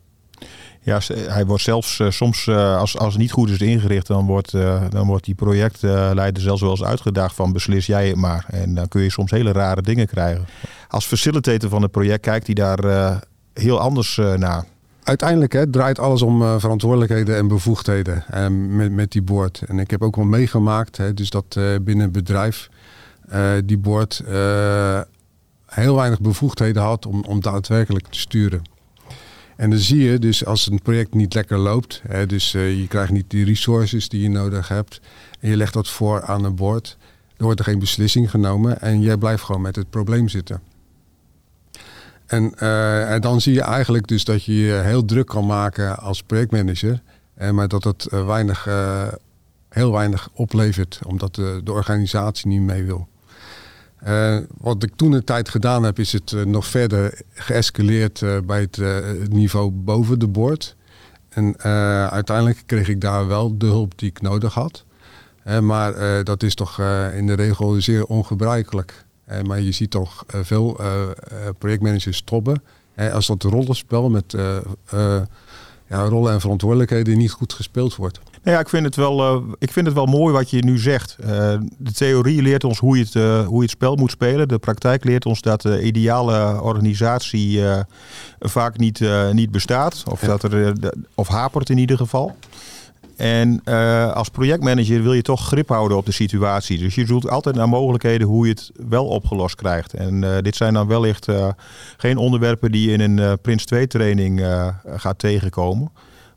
Ja, 0.83 0.99
hij 1.27 1.45
wordt 1.45 1.63
zelfs 1.63 1.99
eh, 1.99 2.09
soms, 2.09 2.47
eh, 2.47 2.77
als, 2.77 2.97
als 2.97 3.13
het 3.13 3.21
niet 3.21 3.31
goed 3.31 3.49
is 3.49 3.57
ingericht, 3.57 4.07
dan 4.07 4.25
wordt, 4.25 4.53
eh, 4.53 4.83
dan 4.89 5.07
wordt 5.07 5.25
die 5.25 5.35
projectleider 5.35 6.43
zelfs 6.43 6.61
wel 6.61 6.71
eens 6.71 6.83
uitgedaagd 6.83 7.35
van 7.35 7.53
beslis 7.53 7.85
jij 7.85 8.07
het 8.07 8.15
maar. 8.15 8.45
En 8.49 8.75
dan 8.75 8.87
kun 8.87 9.01
je 9.01 9.11
soms 9.11 9.31
hele 9.31 9.51
rare 9.51 9.81
dingen 9.81 10.07
krijgen. 10.07 10.45
Als 10.87 11.05
facilitator 11.05 11.69
van 11.69 11.81
het 11.81 11.91
project 11.91 12.21
kijkt 12.21 12.45
hij 12.45 12.55
daar 12.55 13.19
heel 13.53 13.79
anders 13.79 14.19
naar. 14.35 14.65
Uiteindelijk 15.03 15.53
hè, 15.53 15.69
draait 15.69 15.99
alles 15.99 16.21
om 16.21 16.59
verantwoordelijkheden 16.59 17.37
en 17.37 17.47
bevoegdheden 17.47 18.25
met, 18.75 18.91
met 18.91 19.11
die 19.11 19.21
boord. 19.21 19.61
En 19.67 19.79
ik 19.79 19.91
heb 19.91 20.01
ook 20.01 20.15
wel 20.15 20.25
meegemaakt, 20.25 20.97
hè, 20.97 21.13
dus 21.13 21.29
dat 21.29 21.59
binnen 21.81 22.05
een 22.05 22.11
bedrijf 22.11 22.69
die 23.65 23.77
boord 23.77 24.23
eh, 24.27 25.01
heel 25.65 25.95
weinig 25.95 26.21
bevoegdheden 26.21 26.81
had 26.81 27.05
om, 27.05 27.23
om 27.23 27.41
daadwerkelijk 27.41 28.07
te 28.07 28.19
sturen. 28.19 28.61
En 29.61 29.69
dan 29.69 29.79
zie 29.79 30.03
je 30.03 30.19
dus 30.19 30.45
als 30.45 30.71
een 30.71 30.81
project 30.81 31.13
niet 31.13 31.33
lekker 31.33 31.57
loopt, 31.57 32.01
hè, 32.07 32.25
dus 32.25 32.53
eh, 32.53 32.79
je 32.79 32.87
krijgt 32.87 33.11
niet 33.11 33.29
die 33.29 33.45
resources 33.45 34.09
die 34.09 34.21
je 34.21 34.29
nodig 34.29 34.67
hebt 34.67 35.01
en 35.39 35.49
je 35.49 35.57
legt 35.57 35.73
dat 35.73 35.89
voor 35.89 36.21
aan 36.21 36.43
een 36.43 36.55
boord, 36.55 36.97
dan 37.37 37.45
wordt 37.45 37.59
er 37.59 37.65
geen 37.65 37.79
beslissing 37.79 38.29
genomen 38.29 38.81
en 38.81 39.01
jij 39.01 39.17
blijft 39.17 39.43
gewoon 39.43 39.61
met 39.61 39.75
het 39.75 39.89
probleem 39.89 40.27
zitten. 40.27 40.61
En, 42.25 42.53
eh, 42.55 43.11
en 43.11 43.21
dan 43.21 43.41
zie 43.41 43.53
je 43.53 43.61
eigenlijk 43.61 44.07
dus 44.07 44.23
dat 44.23 44.43
je 44.43 44.53
je 44.53 44.73
heel 44.73 45.05
druk 45.05 45.27
kan 45.27 45.45
maken 45.45 45.97
als 45.97 46.23
projectmanager. 46.23 47.01
maar 47.51 47.67
dat 47.67 47.83
het 47.83 48.05
eh, 48.05 48.25
weinig, 48.25 48.67
heel 49.69 49.91
weinig 49.91 50.29
oplevert, 50.33 50.99
omdat 51.05 51.35
de, 51.35 51.61
de 51.63 51.71
organisatie 51.71 52.47
niet 52.47 52.61
mee 52.61 52.83
wil. 52.83 53.07
Eh, 54.01 54.37
wat 54.57 54.83
ik 54.83 54.95
toen 54.95 55.11
een 55.11 55.23
tijd 55.23 55.49
gedaan 55.49 55.83
heb, 55.83 55.99
is 55.99 56.11
het 56.11 56.33
eh, 56.33 56.43
nog 56.43 56.65
verder 56.65 57.21
geëscaleerd 57.33 58.21
eh, 58.21 58.37
bij 58.45 58.61
het, 58.61 58.77
niveau 59.29 59.71
boven 59.71 60.19
de 60.19 60.27
boord. 60.27 60.75
En 61.29 61.61
uiteindelijk 62.11 62.63
kreeg 62.65 62.87
ik 62.87 63.01
daar 63.01 63.27
wel 63.27 63.57
de 63.57 63.65
hulp 63.65 63.97
die 63.97 64.09
ik 64.09 64.21
nodig 64.21 64.53
had. 64.53 64.85
Maar 65.61 66.23
dat 66.23 66.43
is 66.43 66.55
toch 66.55 66.79
in 67.13 67.27
de 67.27 67.33
regel 67.33 67.81
zeer 67.81 68.05
ongebruikelijk. 68.05 69.05
Maar 69.45 69.61
je 69.61 69.71
ziet 69.71 69.91
toch 69.91 70.23
veel 70.27 70.79
projectmanagers 71.57 72.17
stoppen. 72.17 72.63
Als 73.13 73.27
dat 73.27 73.43
rollenspel 73.43 74.09
met 74.09 74.35
ja, 75.87 76.03
rollen 76.03 76.33
en 76.33 76.41
verantwoordelijkheden 76.41 77.17
niet 77.17 77.31
goed 77.31 77.53
gespeeld 77.53 77.95
wordt. 77.95 78.19
Nou 78.43 78.55
ja, 78.55 78.61
ik 78.61 78.69
vind 78.69 78.85
het 78.85 78.95
wel, 78.95 79.19
eh, 79.19 79.41
ik 79.59 79.71
vind 79.71 79.85
het 79.85 79.95
wel 79.95 80.05
mooi 80.05 80.33
wat 80.33 80.49
je 80.49 80.63
nu 80.63 80.77
zegt. 80.77 81.17
Eh, 81.19 81.27
de 81.77 81.91
theorie 81.91 82.41
leert 82.41 82.63
ons 82.63 82.79
hoe 82.79 82.97
je, 82.97 83.03
het, 83.03 83.15
eh, 83.15 83.45
hoe 83.47 83.55
je 83.55 83.61
het 83.61 83.69
spel 83.69 83.95
moet 83.95 84.11
spelen. 84.11 84.47
De 84.47 84.57
praktijk 84.57 85.03
leert 85.03 85.25
ons 85.25 85.41
dat 85.41 85.61
de 85.61 85.81
ideale 85.81 86.61
organisatie 86.61 87.63
vaak 88.39 88.77
niet, 88.77 89.01
niet 89.31 89.51
bestaat. 89.51 90.03
Of, 90.11 90.19
dat 90.19 90.43
er, 90.43 90.73
of 91.15 91.27
hapert 91.27 91.69
in 91.69 91.77
ieder 91.77 91.97
geval. 91.97 92.35
En 93.15 93.63
als 94.13 94.29
projectmanager 94.29 95.03
wil 95.03 95.13
je 95.13 95.21
toch 95.21 95.47
grip 95.47 95.69
houden 95.69 95.97
op 95.97 96.05
de 96.05 96.11
situatie. 96.11 96.77
Dus 96.77 96.95
je 96.95 97.05
zoekt 97.05 97.29
altijd 97.29 97.55
naar 97.55 97.69
mogelijkheden 97.69 98.27
hoe 98.27 98.45
je 98.45 98.51
het 98.51 98.71
wel 98.89 99.05
opgelost 99.05 99.55
krijgt. 99.55 99.93
En 99.93 100.41
dit 100.41 100.55
zijn 100.55 100.73
dan 100.73 100.87
wellicht 100.87 101.27
eh, 101.27 101.47
geen 101.97 102.17
onderwerpen 102.17 102.71
die 102.71 102.89
je 102.89 102.97
in 102.97 103.17
een 103.17 103.39
Prins 103.39 103.65
2 103.65 103.87
training 103.87 104.45
gaat 104.95 105.19
tegenkomen. 105.19 105.91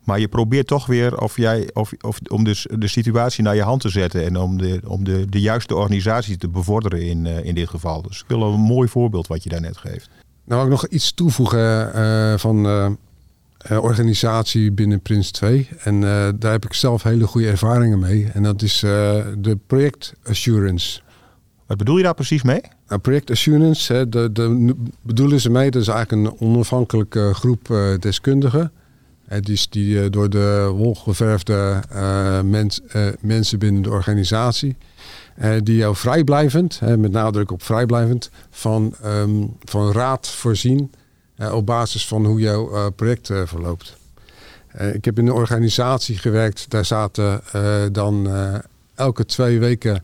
Maar 0.05 0.21
je 0.21 0.29
probeert 0.29 0.67
toch 0.67 0.87
weer 0.87 1.21
of 1.21 1.37
jij, 1.37 1.71
of, 1.73 1.93
of, 2.01 2.19
om 2.31 2.45
dus 2.45 2.67
de 2.79 2.89
situatie 2.89 3.43
naar 3.43 3.55
je 3.55 3.63
hand 3.63 3.81
te 3.81 3.89
zetten. 3.89 4.25
En 4.25 4.39
om 4.39 4.59
de, 4.59 4.81
om 4.87 5.05
de, 5.05 5.27
de 5.29 5.41
juiste 5.41 5.75
organisatie 5.75 6.37
te 6.37 6.49
bevorderen 6.49 7.03
in, 7.03 7.27
eh, 7.27 7.45
in 7.45 7.55
dit 7.55 7.69
geval. 7.69 8.03
Dus 8.03 8.21
ik 8.21 8.25
wil 8.29 8.43
een 8.43 8.61
mooi 8.61 8.89
voorbeeld 8.89 9.27
wat 9.27 9.43
je 9.43 9.49
daarnet 9.49 9.77
geeft. 9.77 10.09
Nou, 10.45 10.61
wil 10.61 10.73
ik 10.73 10.81
nog 10.81 10.91
iets 10.91 11.13
toevoegen 11.13 11.95
eh, 11.95 12.39
van 12.39 12.67
eh, 12.67 13.83
organisatie 13.85 14.73
binnen 14.73 15.01
Prins 15.01 15.31
2. 15.31 15.69
En 15.83 16.01
daar 16.39 16.53
heb 16.53 16.65
ik 16.65 16.73
zelf 16.73 17.03
hele 17.03 17.27
goede 17.27 17.49
ervaringen 17.49 17.99
mee. 17.99 18.31
En 18.33 18.43
dat 18.43 18.63
is 18.63 18.79
de 19.39 19.59
project 19.67 20.15
assurance. 20.25 21.01
Wat 21.67 21.77
bedoel 21.77 21.97
je 21.97 22.03
daar 22.03 22.15
precies 22.15 22.43
mee? 22.43 22.61
Nou, 22.89 23.01
project 23.01 23.31
assurance, 23.31 23.93
hè, 23.93 24.09
de, 24.09 24.33
de, 24.33 24.75
bedoelen 25.03 25.41
ze 25.41 25.51
mee, 25.51 25.71
dat 25.71 25.83
is 25.83 25.89
eigenlijk 25.89 26.31
een 26.41 26.49
onafhankelijke 26.49 27.31
groep 27.35 27.67
deskundigen. 28.01 28.73
Hè, 29.27 29.41
die, 29.41 30.03
eh, 30.03 30.11
door 30.11 30.31
de 30.31 30.71
wol 30.75 30.95
geverfde 30.95 31.81
eh, 31.91 32.41
mens, 32.41 32.81
eh, 32.89 33.07
mensen 33.21 33.59
binnen 33.59 33.83
de 33.83 33.91
organisatie. 33.91 34.77
die 35.63 35.77
jou 35.77 35.97
vrijblijvend, 35.97 36.81
met 36.81 37.11
nadruk 37.11 37.51
op 37.51 37.63
vrijblijvend, 37.63 38.31
van, 38.51 38.95
ehm, 39.03 39.47
van 39.65 39.93
raad 39.93 40.29
voorzien. 40.29 40.93
op 41.53 41.67
basis 41.67 42.07
van 42.07 42.27
hoe 42.27 42.41
jouw 42.41 42.91
project 42.91 43.31
verloopt. 43.45 43.97
Ik 44.93 45.05
heb 45.05 45.19
in 45.19 45.27
een 45.27 45.33
organisatie 45.33 46.19
gewerkt, 46.19 46.71
daar 46.71 46.85
zaten 46.85 47.41
dan 47.93 48.29
elke 48.95 49.25
twee 49.25 49.59
weken 49.59 50.03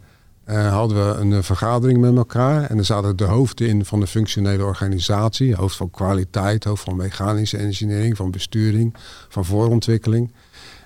eh, 0.51 0.73
hadden 0.73 1.07
we 1.07 1.21
een 1.21 1.33
eh, 1.33 1.43
vergadering 1.43 1.99
met 1.99 2.17
elkaar. 2.17 2.65
En 2.65 2.79
er 2.79 2.85
zaten 2.85 3.17
de 3.17 3.25
hoofden 3.25 3.69
in 3.69 3.85
van 3.85 4.01
de 4.01 4.07
functionele 4.07 4.65
organisatie. 4.65 5.55
Hoofd 5.55 5.77
van 5.77 5.91
kwaliteit, 5.91 6.65
hoofd 6.65 6.83
van 6.83 6.97
mechanische 6.97 7.57
engineering, 7.57 8.17
van 8.17 8.31
besturing, 8.31 8.95
van 9.29 9.45
voorontwikkeling. 9.45 10.33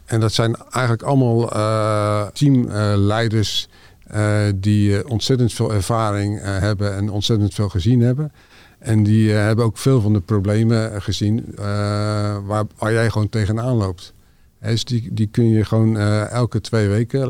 En 0.05 0.21
dat 0.21 0.33
zijn 0.33 0.57
eigenlijk 0.71 1.03
allemaal 1.03 1.53
eh, 1.53 2.27
teamleiders 2.27 3.69
die 4.55 5.09
ontzettend 5.09 5.53
veel 5.53 5.73
ervaring 5.73 6.41
hebben 6.43 6.95
en 6.95 7.11
ontzettend 7.11 7.55
veel 7.55 7.69
gezien 7.69 8.01
hebben. 8.01 8.33
En 8.79 9.03
die 9.03 9.31
hebben 9.31 9.65
ook 9.65 9.79
veel 9.79 10.01
van 10.01 10.13
de 10.13 10.21
problemen 10.21 11.03
gezien 11.03 11.53
waar, 12.47 12.65
waar 12.79 12.93
jij 12.93 13.11
gewoon 13.11 13.29
tegenaan 13.29 13.77
loopt. 13.77 14.13
Dus 14.61 14.85
die, 14.85 15.09
die 15.13 15.27
kun 15.27 15.49
je 15.49 15.65
gewoon 15.65 15.99
elke 16.29 16.61
twee 16.61 16.89
weken 16.89 17.21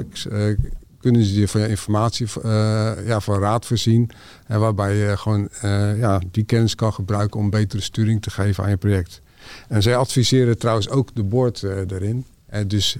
kunnen 1.04 1.24
ze 1.24 1.40
je 1.40 1.48
van 1.48 1.60
informatie 1.60 2.26
eh, 2.42 2.92
ja, 3.06 3.20
van 3.20 3.38
raad 3.38 3.66
voorzien. 3.66 4.10
En 4.46 4.60
waarbij 4.60 4.94
je 4.94 5.16
gewoon 5.16 5.48
eh, 5.60 5.98
ja, 5.98 6.20
die 6.30 6.44
kennis 6.44 6.74
kan 6.74 6.92
gebruiken 6.92 7.40
om 7.40 7.50
betere 7.50 7.82
sturing 7.82 8.22
te 8.22 8.30
geven 8.30 8.64
aan 8.64 8.70
je 8.70 8.76
project. 8.76 9.20
En 9.68 9.82
zij 9.82 9.96
adviseren 9.96 10.58
trouwens 10.58 10.88
ook 10.88 11.14
de 11.14 11.22
board 11.22 11.62
eh, 11.62 11.76
daarin. 11.86 12.24
En 12.46 12.68
dus 12.68 12.96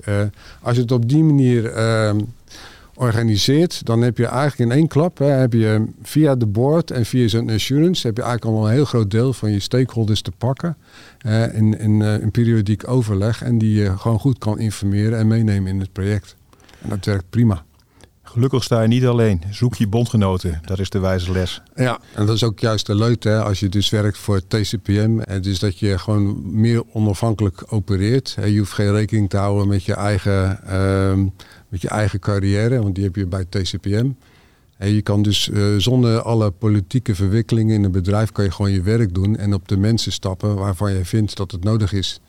als 0.62 0.76
je 0.76 0.82
het 0.82 0.92
op 0.92 1.08
die 1.08 1.22
manier 1.22 1.72
organiseert, 2.94 3.86
dan 3.86 4.02
heb 4.02 4.18
je 4.18 4.26
eigenlijk 4.26 4.70
in 4.70 4.76
één 4.78 4.88
klap, 4.88 5.18
hè, 5.18 5.26
heb 5.26 5.52
je 5.52 5.84
via 6.02 6.34
de 6.34 6.46
board 6.46 6.90
en 6.90 7.06
via 7.06 7.28
zo'n 7.28 7.50
assurance, 7.50 8.06
heb 8.06 8.16
je 8.16 8.22
eigenlijk 8.22 8.56
al 8.56 8.66
een 8.66 8.72
heel 8.72 8.84
groot 8.84 9.10
deel 9.10 9.32
van 9.32 9.50
je 9.50 9.60
stakeholders 9.60 10.22
te 10.22 10.32
pakken 10.38 10.76
in, 11.52 11.78
in 11.78 12.00
een 12.00 12.30
periodiek 12.30 12.88
overleg 12.88 13.42
en 13.42 13.58
die 13.58 13.74
je 13.74 13.98
gewoon 13.98 14.18
goed 14.18 14.38
kan 14.38 14.58
informeren 14.58 15.18
en 15.18 15.26
meenemen 15.26 15.72
in 15.72 15.80
het 15.80 15.92
project. 15.92 16.36
En 16.82 16.88
dat 16.88 17.04
werkt 17.04 17.30
prima. 17.30 17.64
Gelukkig 18.34 18.62
sta 18.62 18.82
je 18.82 18.88
niet 18.88 19.06
alleen. 19.06 19.42
Zoek 19.50 19.74
je 19.74 19.86
bondgenoten. 19.86 20.60
Dat 20.64 20.78
is 20.78 20.90
de 20.90 20.98
wijze 20.98 21.32
les. 21.32 21.62
Ja, 21.76 22.00
en 22.14 22.26
dat 22.26 22.34
is 22.34 22.44
ook 22.44 22.58
juist 22.58 22.86
de 22.86 22.94
leuk 22.94 23.22
hè, 23.24 23.42
als 23.42 23.60
je 23.60 23.68
dus 23.68 23.90
werkt 23.90 24.18
voor 24.18 24.46
TCPM. 24.46 25.18
En 25.18 25.42
dus 25.42 25.58
dat 25.58 25.78
je 25.78 25.98
gewoon 25.98 26.60
meer 26.60 26.82
onafhankelijk 26.92 27.62
opereert. 27.68 28.36
Je 28.44 28.58
hoeft 28.58 28.72
geen 28.72 28.92
rekening 28.92 29.30
te 29.30 29.36
houden 29.36 29.68
met 29.68 29.84
je 29.84 29.94
eigen, 29.94 30.66
ehm, 30.66 31.22
met 31.68 31.80
je 31.80 31.88
eigen 31.88 32.18
carrière, 32.18 32.82
want 32.82 32.94
die 32.94 33.04
heb 33.04 33.16
je 33.16 33.26
bij 33.26 33.44
TCPM. 33.44 34.10
En 34.76 34.94
je 34.94 35.02
kan 35.02 35.22
dus 35.22 35.50
eh, 35.50 35.62
zonder 35.76 36.22
alle 36.22 36.50
politieke 36.50 37.14
verwikkelingen 37.14 37.74
in 37.74 37.84
een 37.84 37.92
bedrijf 37.92 38.32
kan 38.32 38.44
je 38.44 38.50
gewoon 38.50 38.72
je 38.72 38.82
werk 38.82 39.14
doen 39.14 39.36
en 39.36 39.54
op 39.54 39.68
de 39.68 39.76
mensen 39.76 40.12
stappen 40.12 40.54
waarvan 40.54 40.92
je 40.92 41.04
vindt 41.04 41.36
dat 41.36 41.50
het 41.50 41.64
nodig 41.64 41.92
is. 41.92 42.20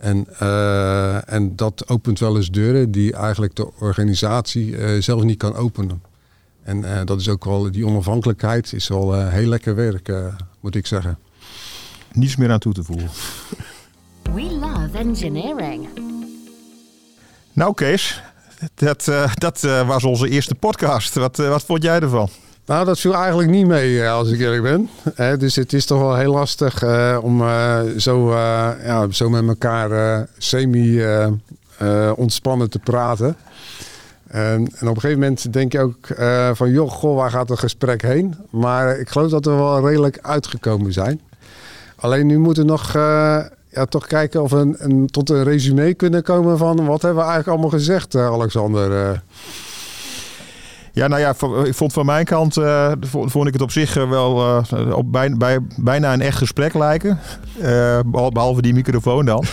En, 0.00 0.26
eh, 0.38 1.32
en 1.32 1.56
dat 1.56 1.88
opent 1.88 2.18
wel 2.18 2.36
eens 2.36 2.50
deuren 2.50 2.90
die 2.90 3.12
eigenlijk 3.12 3.54
de 3.56 3.68
organisatie 3.78 4.76
eh, 4.76 5.02
zelf 5.02 5.22
niet 5.22 5.38
kan 5.38 5.54
openen. 5.54 6.02
En 6.62 6.84
eh, 6.84 7.04
dat 7.04 7.20
is 7.20 7.28
ook 7.28 7.44
wel, 7.44 7.70
die 7.70 7.86
onafhankelijkheid 7.86 8.72
is 8.72 8.88
wel 8.88 9.14
eh, 9.14 9.28
heel 9.28 9.48
lekker 9.48 9.74
werk, 9.74 10.12
moet 10.60 10.74
ik 10.74 10.86
zeggen. 10.86 11.18
Niets 12.12 12.36
meer 12.36 12.50
aan 12.50 12.58
toe 12.58 12.72
te 12.72 12.82
voegen. 12.84 13.10
We 14.32 14.42
love 14.42 14.98
engineering. 14.98 15.88
Nou 17.52 17.74
Kees, 17.74 18.22
dat, 18.74 19.08
eh, 19.08 19.34
dat 19.34 19.64
eh, 19.64 19.88
was 19.88 20.04
onze 20.04 20.28
eerste 20.28 20.54
podcast. 20.54 21.14
Wat, 21.14 21.36
wat 21.36 21.64
vond 21.64 21.82
jij 21.82 22.00
ervan? 22.00 22.28
Nou, 22.70 22.84
dat 22.84 23.00
viel 23.00 23.14
eigenlijk 23.14 23.50
niet 23.50 23.66
mee, 23.66 24.02
eh, 24.02 24.12
als 24.12 24.30
ik 24.30 24.40
eerlijk 24.40 24.62
ben. 24.62 24.88
Dus 25.38 25.56
het 25.56 25.72
is 25.72 25.86
toch 25.86 26.00
wel 26.00 26.16
heel 26.16 26.32
lastig 26.32 26.82
eh, 26.82 27.18
om 27.22 27.40
eh, 27.40 27.80
zo, 27.96 28.32
ja, 28.84 29.06
zo 29.10 29.30
met 29.30 29.46
elkaar 29.46 30.26
semi-ontspannen 30.38 32.70
te 32.70 32.78
praten. 32.78 33.36
En, 34.26 34.68
en 34.78 34.88
op 34.88 34.94
een 34.94 35.00
gegeven 35.00 35.18
moment 35.18 35.52
denk 35.52 35.72
je 35.72 35.80
ook 35.80 36.06
van, 36.56 36.70
joh, 36.70 36.90
goh, 36.90 37.16
waar 37.16 37.30
gaat 37.30 37.48
het 37.48 37.58
gesprek 37.58 38.02
heen? 38.02 38.34
Maar 38.50 38.98
ik 38.98 39.08
geloof 39.08 39.30
dat 39.30 39.44
we 39.44 39.50
wel 39.50 39.88
redelijk 39.88 40.18
uitgekomen 40.22 40.92
zijn. 40.92 41.20
Alleen 41.96 42.26
nu 42.26 42.38
moeten 42.38 42.62
we 42.62 42.68
nog 42.70 42.92
ja, 43.68 43.86
toch 43.88 44.06
kijken 44.06 44.42
of 44.42 44.50
we 44.50 44.56
een, 44.56 44.76
een, 44.78 45.06
tot 45.06 45.30
een 45.30 45.44
resume 45.44 45.94
kunnen 45.94 46.22
komen 46.22 46.58
van 46.58 46.86
wat 46.86 47.02
hebben 47.02 47.24
we 47.24 47.30
eigenlijk 47.30 47.48
allemaal 47.48 47.78
gezegd, 47.78 48.14
Alexander? 48.14 49.22
Ja, 50.92 51.06
nou 51.06 51.20
ja, 51.20 51.34
ik 51.64 51.74
vond 51.74 51.92
van 51.92 52.06
mijn 52.06 52.24
kant 52.24 52.56
uh, 52.56 52.92
vond 53.10 53.46
ik 53.46 53.52
het 53.52 53.62
op 53.62 53.70
zich 53.70 53.94
wel 53.94 54.62
uh, 54.74 54.96
op 54.96 55.12
bij, 55.12 55.34
bij, 55.36 55.58
bijna 55.76 56.12
een 56.12 56.20
echt 56.20 56.36
gesprek 56.36 56.74
lijken. 56.74 57.18
Behalve 58.32 58.62
die 58.62 58.74
microfoon 58.74 59.24
dan. 59.24 59.44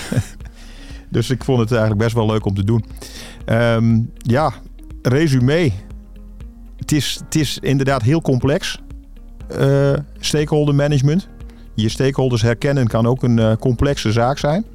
dus 1.10 1.30
ik 1.30 1.43
vond 1.43 1.60
het 1.60 1.71
eigenlijk 1.71 2.02
best 2.02 2.15
wel 2.15 2.26
leuk 2.26 2.45
om 2.45 2.54
te 2.54 2.63
doen. 2.63 2.86
Um, 3.45 4.12
ja, 4.17 4.54
resume. 5.02 5.71
Het 6.78 6.91
is, 6.91 7.19
het 7.23 7.36
is 7.36 7.60
inderdaad 7.62 8.02
heel 8.02 8.21
complex. 8.21 8.82
stakeholder 10.19 10.76
management. 10.76 11.28
Je 11.73 11.89
stakeholders 11.89 12.41
herkennen 12.41 12.88
kan 12.88 13.06
ook 13.06 13.23
een 13.23 13.58
complexe 13.60 14.12
zaak 14.12 14.38
zijn. 14.38 14.65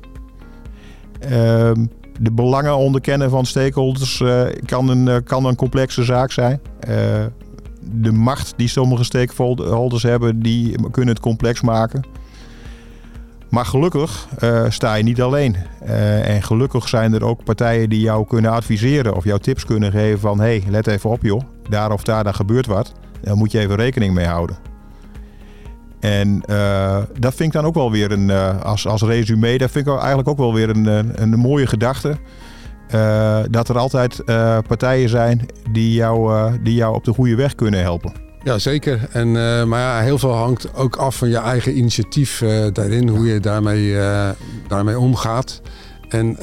Um, 1.31 1.91
de 2.21 2.33
belangen 2.33 2.77
onderkennen 2.77 3.31
van 3.31 3.47
stakeholders 3.47 4.21
uh, 4.21 4.43
kan, 4.65 4.89
een, 4.89 5.07
uh, 5.07 5.17
kan 5.25 5.45
een 5.45 5.57
complexe 5.57 6.05
zaak 6.05 6.33
zijn. 6.33 6.61
Uh, 6.89 6.97
de 7.81 8.13
macht 8.13 8.55
die 8.57 8.69
sommige 8.69 9.05
stakeholders 9.05 10.03
hebben, 10.03 10.41
die 10.41 10.91
kunnen 10.91 11.15
het 11.15 11.23
complex 11.23 11.61
maken. 11.61 12.03
Maar 13.51 13.67
gelukkig 13.67 14.29
sta 14.69 14.95
je 14.95 15.03
niet 15.03 15.23
alleen. 15.23 15.57
en 16.25 16.43
gelukkig 16.43 16.89
zijn 16.89 17.15
er 17.15 17.25
ook 17.25 17.45
partijen 17.45 17.89
die 17.89 18.01
jou 18.01 18.27
kunnen 18.27 18.51
adviseren 18.51 19.17
of 19.17 19.25
jou 19.25 19.41
tips 19.41 19.65
kunnen 19.65 19.91
geven 19.91 20.21
van... 20.21 20.41
hé, 20.41 20.45
hey, 20.45 20.63
let 20.69 20.87
even 20.87 21.11
op 21.11 21.23
joh, 21.23 21.41
daar 21.69 21.93
of 21.93 22.03
daar, 22.03 22.25
daar 22.25 22.35
gebeurt 22.35 22.67
wat. 22.67 22.93
Daar 23.21 23.37
moet 23.37 23.53
je 23.53 23.59
even 23.59 23.77
rekening 23.77 24.15
mee 24.15 24.27
houden. 24.27 24.72
En 26.03 26.43
uh, 26.51 26.99
dat 27.19 27.35
vind 27.35 27.49
ik 27.49 27.53
dan 27.53 27.65
ook 27.65 27.75
wel 27.75 27.91
weer 27.91 28.13
een, 28.13 28.29
uh, 28.29 28.63
als, 28.63 28.87
als 28.87 29.03
resume, 29.03 29.59
dat 29.59 29.71
vind 29.71 29.87
ik 29.87 29.99
eigenlijk 29.99 30.29
ook 30.29 30.39
wel 30.39 30.55
weer 30.55 30.69
een, 30.69 30.87
een, 31.23 31.39
mooie 31.39 31.67
gedachte. 31.67 32.17
Uh, 32.95 33.39
dat 33.51 33.69
er 33.69 33.79
altijd 33.79 34.25
partijen 34.67 35.09
zijn 35.09 35.47
die 35.73 35.93
jou, 35.93 36.51
die 36.63 36.75
jou 36.75 36.95
op 36.95 37.05
de 37.05 37.13
goede 37.13 37.35
weg 37.35 37.55
kunnen 37.55 37.81
helpen. 37.81 38.13
Ja, 38.43 38.59
zeker. 38.59 39.09
En, 39.13 39.33
maar 39.69 39.81
ja, 39.81 40.01
heel 40.01 40.19
veel 40.19 40.33
hangt 40.33 40.75
ook 40.75 40.97
af 40.97 41.17
van 41.17 41.29
je 41.29 41.37
eigen 41.37 41.77
initiatief 41.77 42.45
daarin, 42.73 43.09
hoe 43.09 43.27
je 43.27 43.41
daarmee, 43.41 43.97
daarmee 44.69 44.99
omgaat. 44.99 45.61
En 46.09 46.39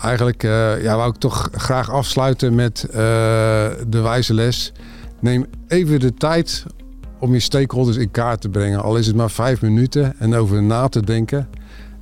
eigenlijk 0.00 0.42
ja, 0.82 0.96
wou 0.96 1.10
ik 1.10 1.16
toch 1.16 1.48
graag 1.52 1.90
afsluiten 1.90 2.54
met 2.54 2.86
de 3.88 4.00
wijze 4.02 4.34
les. 4.34 4.72
Neem 5.20 5.46
even 5.68 6.00
de 6.00 6.14
tijd 6.14 6.64
om 7.20 7.32
je 7.32 7.40
stakeholders 7.40 7.96
in 7.96 8.10
kaart 8.10 8.40
te 8.40 8.48
brengen. 8.48 8.82
Al 8.82 8.96
is 8.96 9.06
het 9.06 9.16
maar 9.16 9.30
vijf 9.30 9.62
minuten 9.62 10.18
en 10.18 10.34
over 10.34 10.62
na 10.62 10.88
te 10.88 11.02
denken. 11.02 11.48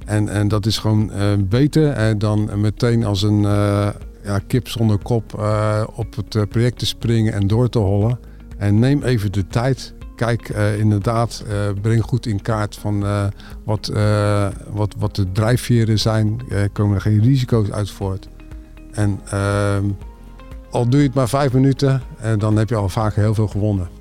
En, 0.05 0.29
en 0.29 0.49
dat 0.49 0.67
is 0.67 0.79
gewoon 0.79 1.11
uh, 1.15 1.33
beter 1.39 2.19
dan 2.19 2.61
meteen 2.61 3.05
als 3.05 3.23
een 3.23 3.43
uh, 3.43 3.89
ja, 4.25 4.39
kip 4.47 4.69
zonder 4.69 4.99
kop 4.99 5.33
op 5.95 6.17
het 6.17 6.49
project 6.49 6.79
te 6.79 6.87
springen 6.87 7.33
en 7.33 7.47
door 7.47 7.69
te 7.69 7.79
hollen. 7.79 8.19
En 8.59 8.79
neem 8.79 9.03
even 9.03 9.33
de 9.33 9.47
tijd. 9.47 9.95
Kijk 10.17 10.49
inderdaad, 10.79 11.45
breng 11.83 12.03
goed 12.03 12.27
in 12.27 12.43
kaart 12.43 12.77
van 12.77 13.05
wat, 13.65 13.93
wat, 14.71 14.95
wat 14.99 15.17
de 15.17 15.33
drijfveren 15.33 15.99
zijn. 15.99 16.41
komen 16.73 16.95
er 16.95 17.01
geen 17.01 17.23
risico's 17.23 17.71
uit 17.71 17.91
voort. 17.91 18.29
En 18.93 19.21
ehm, 19.31 19.85
al 20.71 20.89
doe 20.89 21.01
je 21.01 21.07
het 21.07 21.15
maar 21.15 21.29
vijf 21.29 21.53
minuten, 21.53 22.03
dan 22.39 22.57
heb 22.57 22.69
je 22.69 22.75
al 22.75 22.89
vaak 22.89 23.15
heel 23.15 23.35
veel 23.35 23.49
gewonnen. 23.49 23.98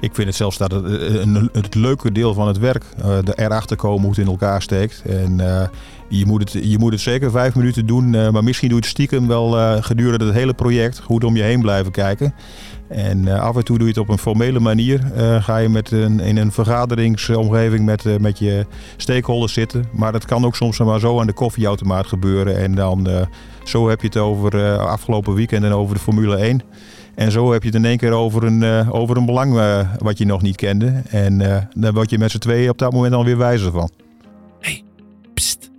Ik 0.00 0.14
vind 0.14 0.26
het 0.26 0.36
zelfs 0.36 0.56
dat 0.56 0.70
het, 0.70 0.84
een, 0.84 1.48
het 1.52 1.74
leuke 1.74 2.12
deel 2.12 2.34
van 2.34 2.46
het 2.46 2.58
werk 2.58 2.84
uh, 3.04 3.18
erachter 3.34 3.76
komen 3.76 4.00
hoe 4.00 4.10
het 4.10 4.18
in 4.18 4.26
elkaar 4.26 4.62
steekt. 4.62 5.02
En 5.06 5.38
uh, 5.38 5.62
je, 6.08 6.26
moet 6.26 6.40
het, 6.40 6.64
je 6.64 6.78
moet 6.78 6.92
het 6.92 7.00
zeker 7.00 7.30
vijf 7.30 7.54
minuten 7.54 7.86
doen, 7.86 8.10
maar 8.10 8.44
misschien 8.44 8.68
doe 8.68 8.78
je 8.78 8.84
het 8.84 8.92
stiekem 8.92 9.26
wel 9.26 9.80
gedurende 9.82 10.24
het 10.24 10.34
hele 10.34 10.54
project. 10.54 10.98
Goed 10.98 11.24
om 11.24 11.36
je 11.36 11.42
heen 11.42 11.60
blijven 11.60 11.92
kijken. 11.92 12.34
En 12.88 13.28
af 13.28 13.56
en 13.56 13.64
toe 13.64 13.78
doe 13.78 13.86
je 13.86 13.92
het 13.92 14.02
op 14.02 14.08
een 14.08 14.18
formele 14.18 14.60
manier. 14.60 15.00
ga 15.40 15.56
je 15.56 15.68
met 15.68 15.90
een, 15.90 16.20
in 16.20 16.36
een 16.36 16.52
vergaderingsomgeving 16.52 17.84
met, 17.84 18.20
met 18.20 18.38
je 18.38 18.66
stakeholders 18.96 19.52
zitten. 19.52 19.84
Maar 19.92 20.12
dat 20.12 20.24
kan 20.24 20.44
ook 20.44 20.56
soms 20.56 20.78
maar 20.78 21.00
zo 21.00 21.20
aan 21.20 21.26
de 21.26 21.32
koffieautomaat 21.32 22.06
gebeuren. 22.06 22.56
En 22.56 22.74
dan 22.74 23.08
zo 23.64 23.88
heb 23.88 24.00
je 24.00 24.06
het 24.06 24.16
over 24.16 24.78
afgelopen 24.78 25.34
weekend 25.34 25.64
en 25.64 25.72
over 25.72 25.94
de 25.94 26.00
Formule 26.00 26.36
1. 26.36 26.62
En 27.20 27.30
zo 27.30 27.52
heb 27.52 27.62
je 27.62 27.68
het 27.68 27.76
in 27.76 27.84
één 27.84 27.96
keer 27.96 28.12
over 28.12 28.44
een, 28.44 28.62
uh, 28.62 28.94
over 28.94 29.16
een 29.16 29.26
belang 29.26 29.54
uh, 29.54 29.94
wat 29.98 30.18
je 30.18 30.26
nog 30.26 30.42
niet 30.42 30.56
kende. 30.56 31.02
En 31.08 31.40
uh, 31.40 31.56
daar 31.74 31.92
word 31.92 32.10
je 32.10 32.18
met 32.18 32.30
z'n 32.30 32.38
tweeën 32.38 32.70
op 32.70 32.78
dat 32.78 32.92
moment 32.92 33.12
dan 33.12 33.24
weer 33.24 33.36
wijzer 33.36 33.70
van. 33.70 33.90
Hey, 34.60 34.82
pst. 35.34 35.70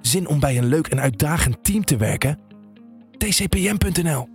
Zin 0.00 0.28
om 0.28 0.40
bij 0.40 0.58
een 0.58 0.66
leuk 0.66 0.86
en 0.86 1.00
uitdagend 1.00 1.64
team 1.64 1.84
te 1.84 1.96
werken? 1.96 2.38
tcpm.nl 3.18 4.31